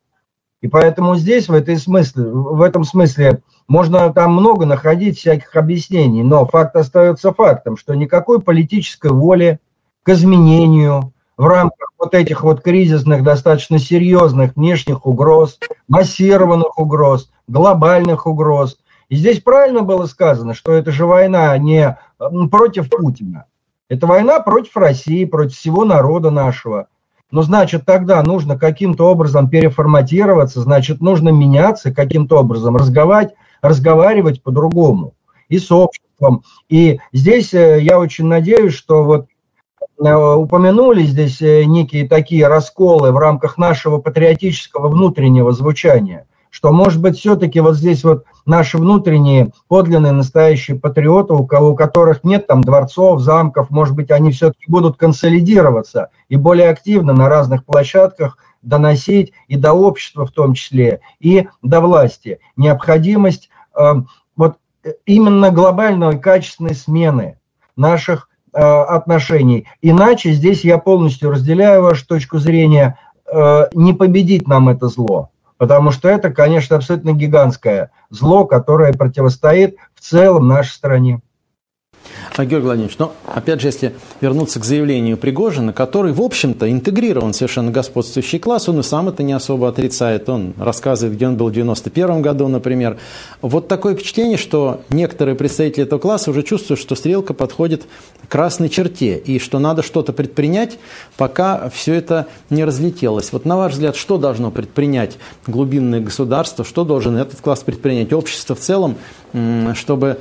[0.61, 6.23] И поэтому здесь в, этой смысле, в этом смысле можно там много находить всяких объяснений,
[6.23, 9.60] но факт остается фактом, что никакой политической воли
[10.03, 18.26] к изменению в рамках вот этих вот кризисных, достаточно серьезных внешних угроз, массированных угроз, глобальных
[18.26, 18.77] угроз.
[19.10, 21.98] И здесь правильно было сказано, что это же война не
[22.49, 23.45] против Путина.
[23.89, 26.88] Это война против России, против всего народа нашего.
[27.31, 35.14] Но значит тогда нужно каким-то образом переформатироваться, значит нужно меняться каким-то образом, разговаривать, разговаривать по-другому
[35.50, 36.44] и с обществом.
[36.70, 39.28] И здесь э, я очень надеюсь, что вот
[40.04, 47.02] э, упомянули здесь э, некие такие расколы в рамках нашего патриотического внутреннего звучания– что, может
[47.02, 52.48] быть, все-таки вот здесь вот наши внутренние подлинные настоящие патриоты, у, кого, у которых нет
[52.48, 58.38] там дворцов, замков, может быть, они все-таки будут консолидироваться и более активно на разных площадках
[58.62, 62.40] доносить и до общества в том числе, и до власти.
[62.56, 63.94] Необходимость э,
[64.36, 64.58] вот
[65.06, 67.40] именно глобальной качественной смены
[67.76, 69.68] наших э, отношений.
[69.82, 73.00] Иначе здесь я полностью разделяю вашу точку зрения,
[73.32, 75.30] э, не победить нам это зло.
[75.58, 81.22] Потому что это, конечно, абсолютно гигантское зло, которое противостоит в целом нашей стране.
[82.36, 87.34] А, Георгий Владимирович, но опять же, если вернуться к заявлению Пригожина, который, в общем-то, интегрирован
[87.34, 90.30] совершенно господствующий класс, он и сам это не особо отрицает.
[90.30, 92.98] Он рассказывает, где он был в 91 году, например.
[93.42, 97.86] Вот такое впечатление, что некоторые представители этого класса уже чувствуют, что стрелка подходит
[98.28, 100.78] к красной черте, и что надо что-то предпринять,
[101.18, 103.32] пока все это не разлетелось.
[103.32, 105.18] Вот на ваш взгляд, что должно предпринять
[105.48, 108.96] глубинное государство, что должен этот класс предпринять, общество в целом,
[109.76, 110.18] чтобы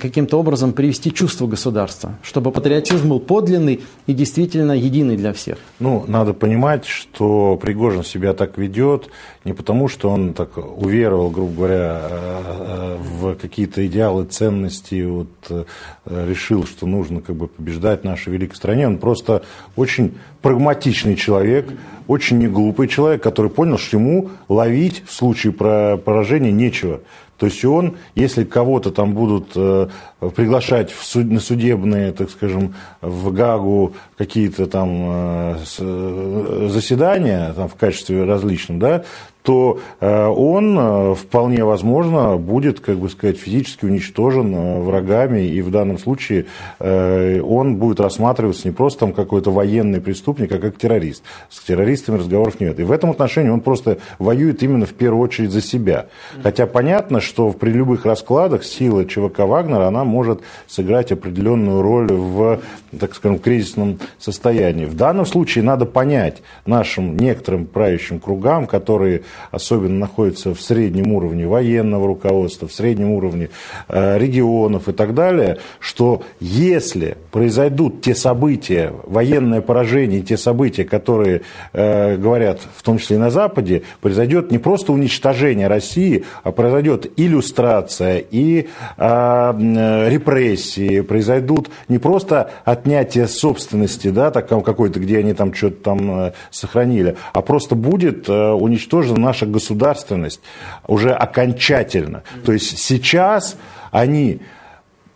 [0.00, 5.58] каким-то образом привести чувство государства, чтобы патриотизм был подлинный и действительно единый для всех.
[5.78, 9.10] Ну, надо понимать, что Пригожин себя так ведет
[9.44, 15.28] не потому, что он так уверовал, грубо говоря, э, э, в какие-то идеалы, ценности, вот,
[15.50, 15.64] э,
[16.06, 18.86] решил, что нужно как бы побеждать нашей великой стране.
[18.86, 19.42] Он просто
[19.76, 21.68] очень прагматичный человек,
[22.06, 27.00] очень неглупый человек, который понял, что ему ловить в случае поражения нечего.
[27.42, 29.88] То есть он, если кого-то там будут э,
[30.36, 37.68] приглашать в суд, на судебные, так скажем, в Гагу какие-то там э, э, заседания там,
[37.68, 39.02] в качестве различном, да,
[39.42, 45.60] то э, он э, вполне возможно будет, как бы сказать, физически уничтожен э, врагами, и
[45.62, 46.46] в данном случае
[46.78, 51.22] он будет рассматриваться не просто там какой-то военный преступник, а как террорист.
[51.50, 52.78] С террористами разговоров нет.
[52.78, 56.06] И в этом отношении он просто воюет именно в первую очередь за себя.
[56.42, 62.60] Хотя понятно, что при любых раскладах сила ЧВК Вагнера, она может сыграть определенную роль в,
[62.98, 64.84] так скажем, кризисном состоянии.
[64.84, 71.46] В данном случае надо понять нашим некоторым правящим кругам, которые особенно находятся в среднем уровне
[71.46, 73.50] военного руководства, в среднем уровне
[73.88, 81.42] э, регионов и так далее, что если произойдут те события, военное поражение, те события, которые
[81.72, 87.10] э, говорят, в том числе и на Западе, произойдет не просто уничтожение России, а произойдет
[87.16, 92.50] иллюстрация и э, репрессии, произойдут не просто
[92.82, 99.20] отнятие собственности, да, так, какой-то, где они там что-то там сохранили, а просто будет уничтожен
[99.20, 100.40] наша государственность
[100.88, 102.24] уже окончательно.
[102.44, 103.56] То есть сейчас
[103.92, 104.40] они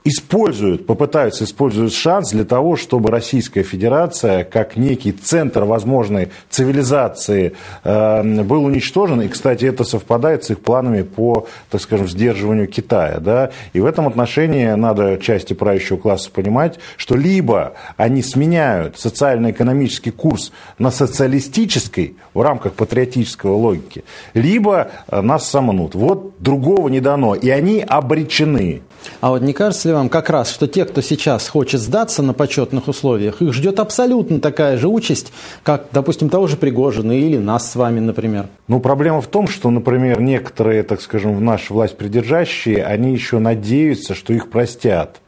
[0.06, 8.42] используют, попытаются использовать шанс для того, чтобы Российская Федерация, как некий центр возможной цивилизации, э,
[8.44, 9.20] был уничтожен.
[9.22, 13.18] И, кстати, это совпадает с их планами по, так скажем, сдерживанию Китая.
[13.18, 13.50] Да?
[13.72, 20.52] И в этом отношении надо части правящего класса понимать, что либо они сменяют социально-экономический курс
[20.78, 24.04] на социалистический в рамках патриотического логики,
[24.34, 25.94] либо нас сомнут.
[25.94, 28.82] Вот другого не дано, и они обречены.
[29.20, 32.32] А вот не кажется ли вам как раз, что те, кто сейчас хочет сдаться на
[32.32, 35.32] почетных условиях, их ждет абсолютно такая же участь,
[35.62, 38.46] как, допустим, того же Пригожина или нас с вами, например?
[38.68, 43.38] Ну, проблема в том, что, например, некоторые, так скажем, в нашу власть придержащие, они еще
[43.38, 45.20] надеются, что их простят.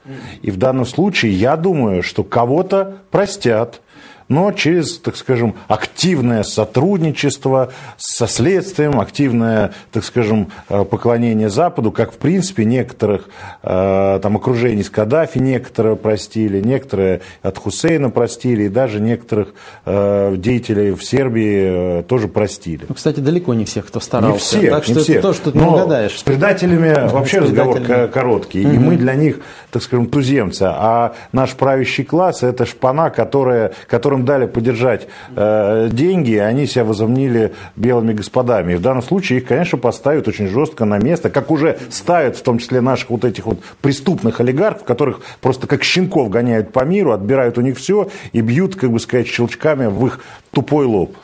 [0.42, 3.80] И в данном случае я думаю, что кого-то простят,
[4.28, 12.12] но через, так скажем, активное сотрудничество со следствием, активное, так скажем, э, поклонение Западу, как,
[12.12, 13.28] в принципе, некоторых
[13.62, 20.34] э, там окружений с Каддафи некоторые простили, некоторые от Хусейна простили, и даже некоторых э,
[20.36, 22.84] деятелей в Сербии тоже простили.
[22.88, 24.56] Ну, кстати, далеко не всех, кто старался.
[24.56, 25.16] Не всех, так не что всех.
[25.16, 26.18] это то, что ты Но не угадаешь.
[26.18, 28.10] С предателями вообще с разговор предателями.
[28.10, 28.74] короткий, Угу.
[28.74, 29.40] и мы для них,
[29.70, 36.34] так скажем, туземцы, а наш правящий класс это шпана, которая, которым дали подержать э, деньги,
[36.36, 38.72] они себя возомнили белыми господами.
[38.72, 42.42] И в данном случае их, конечно, поставят очень жестко на место, как уже ставят, в
[42.42, 47.12] том числе наших вот этих вот преступных олигархов, которых просто как щенков гоняют по миру,
[47.12, 50.20] отбирают у них все и бьют, как бы сказать, щелчками в их
[50.50, 51.16] тупой лоб.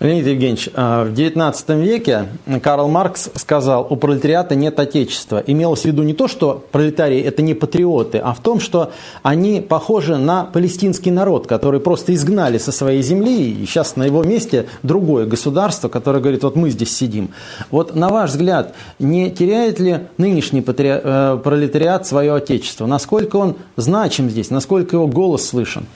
[0.00, 2.26] Леонид Евгеньевич, а, в XIX веке
[2.62, 5.42] Карл Маркс сказал, у пролетариата нет отечества.
[5.44, 8.92] Имелось в виду не то, что пролетарии это не патриоты, а в том, что
[9.24, 14.22] они похожи на палестинский народ, который просто изгнали со своей земли, и сейчас на его
[14.22, 17.30] месте другое государство, которое говорит, вот мы здесь сидим.
[17.72, 22.86] Вот на ваш взгляд, не теряет ли нынешний э, пролетариат свое отечество?
[22.86, 25.86] Насколько он значим здесь, насколько его голос слышен?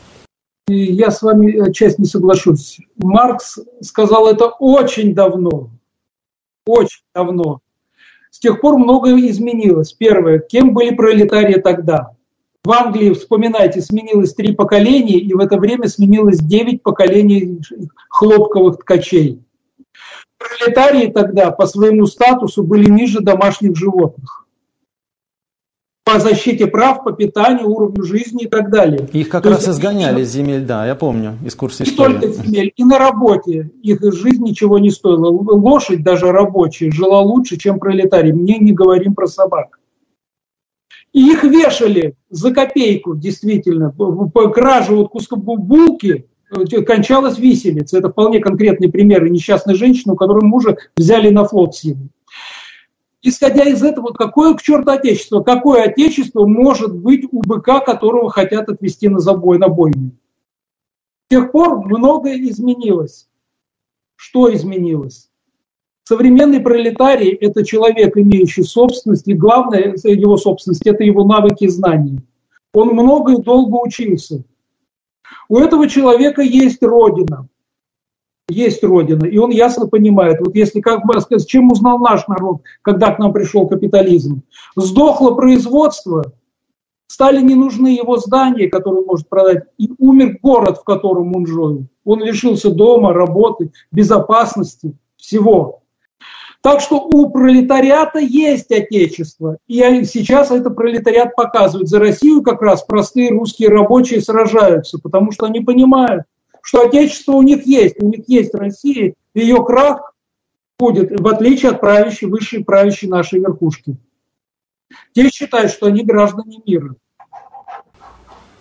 [0.68, 2.78] И я с вами отчасти не соглашусь.
[2.96, 5.70] Маркс сказал это очень давно.
[6.66, 7.60] Очень давно.
[8.30, 9.92] С тех пор многое изменилось.
[9.92, 12.12] Первое, кем были пролетарии тогда?
[12.64, 17.60] В Англии, вспоминайте, сменилось три поколения, и в это время сменилось девять поколений
[18.08, 19.42] хлопковых ткачей.
[20.38, 24.41] Пролетарии тогда по своему статусу были ниже домашних животных.
[26.12, 29.08] По защите прав, по питанию, уровню жизни и так далее.
[29.12, 32.18] Их как То раз есть изгоняли с земель, да, я помню из курса не истории.
[32.18, 35.28] только земель, и на работе их жизнь ничего не стоила.
[35.28, 38.32] Лошадь даже рабочая жила лучше, чем пролетарий.
[38.32, 39.78] Мне не говорим про собак.
[41.12, 43.90] И их вешали за копейку, действительно.
[43.90, 47.98] По краже вот куска бу- булки э, кончалась виселица.
[47.98, 52.08] Это вполне конкретный пример несчастной женщины, у которой мужа взяли на флот силой.
[53.22, 55.42] Исходя из этого, какое к черту отечество?
[55.42, 60.10] Какое отечество может быть у быка, которого хотят отвезти на забой, на бойню?
[61.26, 63.28] С тех пор многое изменилось.
[64.16, 65.30] Что изменилось?
[66.04, 72.22] Современный пролетарий– это человек, имеющий собственность, и главное его собственность– это его навыки и знания.
[72.72, 74.42] Он много и долго учился.
[75.48, 77.48] У этого человека есть родина.
[78.52, 82.60] Есть родина, и он ясно понимает, вот если, как бы сказать, чем узнал наш народ,
[82.82, 84.42] когда к нам пришел капитализм,
[84.76, 86.32] сдохло производство,
[87.06, 91.46] стали не нужны его здания, которые он может продать, и умер город, в котором он
[91.46, 91.86] жил.
[92.04, 95.82] Он лишился дома, работы, безопасности, всего.
[96.60, 99.56] Так что у пролетариата есть отечество.
[99.66, 101.88] И сейчас это пролетариат показывает.
[101.88, 106.24] За Россию как раз простые русские рабочие сражаются, потому что они понимают,
[106.62, 107.96] что отечество у них есть.
[108.00, 110.14] У них есть Россия, ее крах
[110.78, 113.96] будет, в отличие от правящей, высшей правящей нашей верхушки.
[115.14, 116.94] Те считают, что они граждане мира.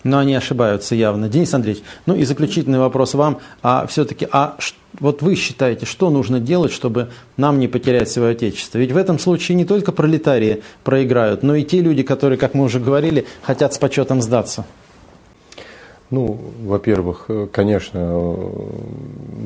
[0.04, 1.28] Но они ошибаются явно.
[1.28, 3.38] Денис Андреевич, ну и заключительный вопрос вам.
[3.62, 4.56] А все-таки, а
[4.98, 8.78] вот вы считаете, что нужно делать, чтобы нам не потерять свое отечество?
[8.78, 12.64] Ведь в этом случае не только пролетарии проиграют, но и те люди, которые, как мы
[12.64, 14.64] уже говорили, хотят с почетом сдаться.
[16.12, 18.34] Ну, во-первых, э, конечно, э,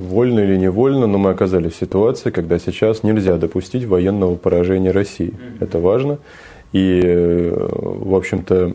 [0.09, 5.33] вольно или невольно, но мы оказались в ситуации, когда сейчас нельзя допустить военного поражения России.
[5.61, 6.19] Это важно.
[6.73, 8.73] И, э, в общем-то,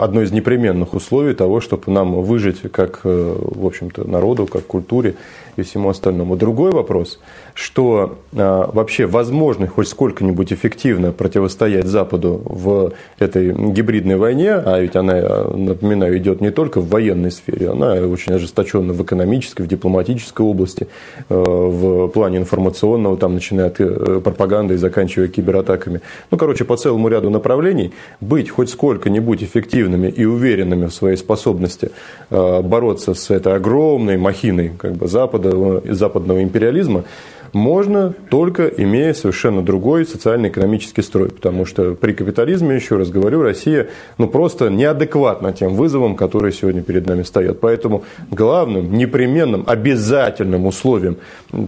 [0.00, 5.16] одно из непременных условий того, чтобы нам выжить как, в общем-то, народу, как культуре
[5.56, 6.36] и всему остальному.
[6.36, 7.18] Другой вопрос,
[7.54, 14.96] что а, вообще возможно хоть сколько-нибудь эффективно противостоять Западу в этой гибридной войне, а ведь
[14.96, 20.42] она, напоминаю, идет не только в военной сфере, она очень ожесточена в экономической, в дипломатической
[20.42, 20.88] области,
[21.28, 26.00] э, в плане информационного, там, начиная от э, пропаганды и заканчивая кибератаками.
[26.30, 31.90] Ну, короче, по целому ряду направлений быть хоть сколько-нибудь эффективными и уверенными в своей способности
[32.30, 37.04] э, бороться с этой огромной махиной как бы, Запада, э, западного империализма,
[37.52, 41.28] можно только имея совершенно другой социально-экономический строй.
[41.28, 43.88] Потому что при капитализме, еще раз говорю, Россия
[44.18, 47.60] ну, просто неадекватна тем вызовам, которые сегодня перед нами стоят.
[47.60, 51.16] Поэтому главным, непременным, обязательным условием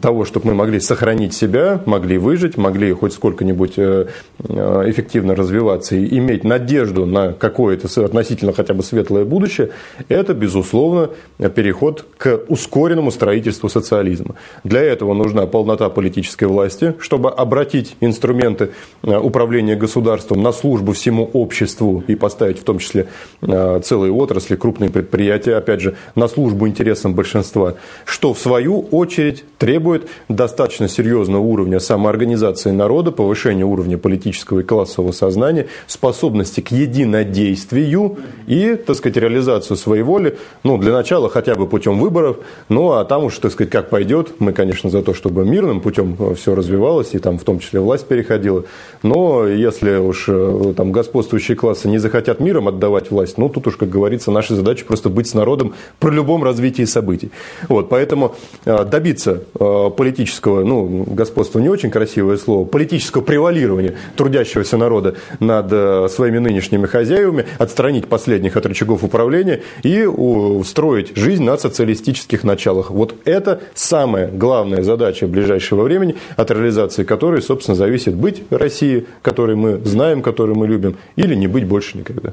[0.01, 4.07] того, чтобы мы могли сохранить себя, могли выжить, могли хоть сколько-нибудь э,
[4.39, 9.71] э, эффективно развиваться и иметь надежду на какое-то относительно хотя бы светлое будущее,
[10.09, 11.11] это, безусловно,
[11.55, 14.35] переход к ускоренному строительству социализма.
[14.65, 18.71] Для этого нужна полнота политической власти, чтобы обратить инструменты
[19.03, 23.09] э, управления государством на службу всему обществу и поставить в том числе
[23.41, 27.75] целые отрасли, крупные предприятия, опять же, на службу интересам большинства,
[28.05, 35.13] что в свою очередь требует достаточно серьезного уровня самоорганизации народа, повышения уровня политического и классового
[35.13, 41.67] сознания, способности к единодействию и, так сказать, реализацию своей воли, ну, для начала хотя бы
[41.67, 42.39] путем выборов,
[42.69, 46.17] ну, а там уж, так сказать, как пойдет, мы, конечно, за то, чтобы мирным путем
[46.35, 48.65] все развивалось, и там в том числе власть переходила,
[49.03, 53.77] но если уж э, там господствующие классы не захотят миром отдавать власть, ну, тут уж,
[53.77, 57.31] как говорится, наша задача просто быть с народом при любом развитии событий.
[57.69, 58.35] Вот, поэтому
[58.65, 65.67] э, добиться э, политического, ну, господства не очень красивое слово, политического превалирования трудящегося народа над
[65.71, 72.91] э, своими нынешними хозяевами, отстранить последних от рычагов управления и устроить жизнь на социалистических началах.
[72.91, 75.54] Вот это самая главная задача ближайшего
[75.85, 81.35] времени, от реализации которой, собственно, зависит быть Россией, которой мы знаем, которую мы любим, или
[81.35, 82.33] не быть больше никогда.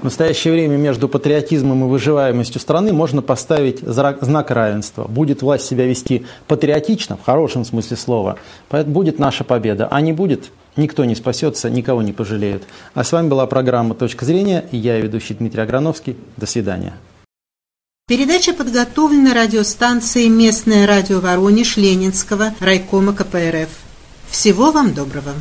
[0.00, 5.04] В настоящее время между патриотизмом и выживаемостью страны можно поставить знак равенства.
[5.04, 8.38] Будет власть себя вести патриотично, в хорошем смысле слова,
[8.70, 9.88] будет наша победа.
[9.90, 12.62] А не будет, никто не спасется, никого не пожалеют.
[12.94, 16.16] А с вами была программа «Точка зрения» я, ведущий Дмитрий Аграновский.
[16.38, 16.94] До свидания.
[18.10, 23.68] Передача подготовлена радиостанцией «Местное радио Воронеж» Ленинского райкома КПРФ.
[24.28, 25.32] Всего вам доброго.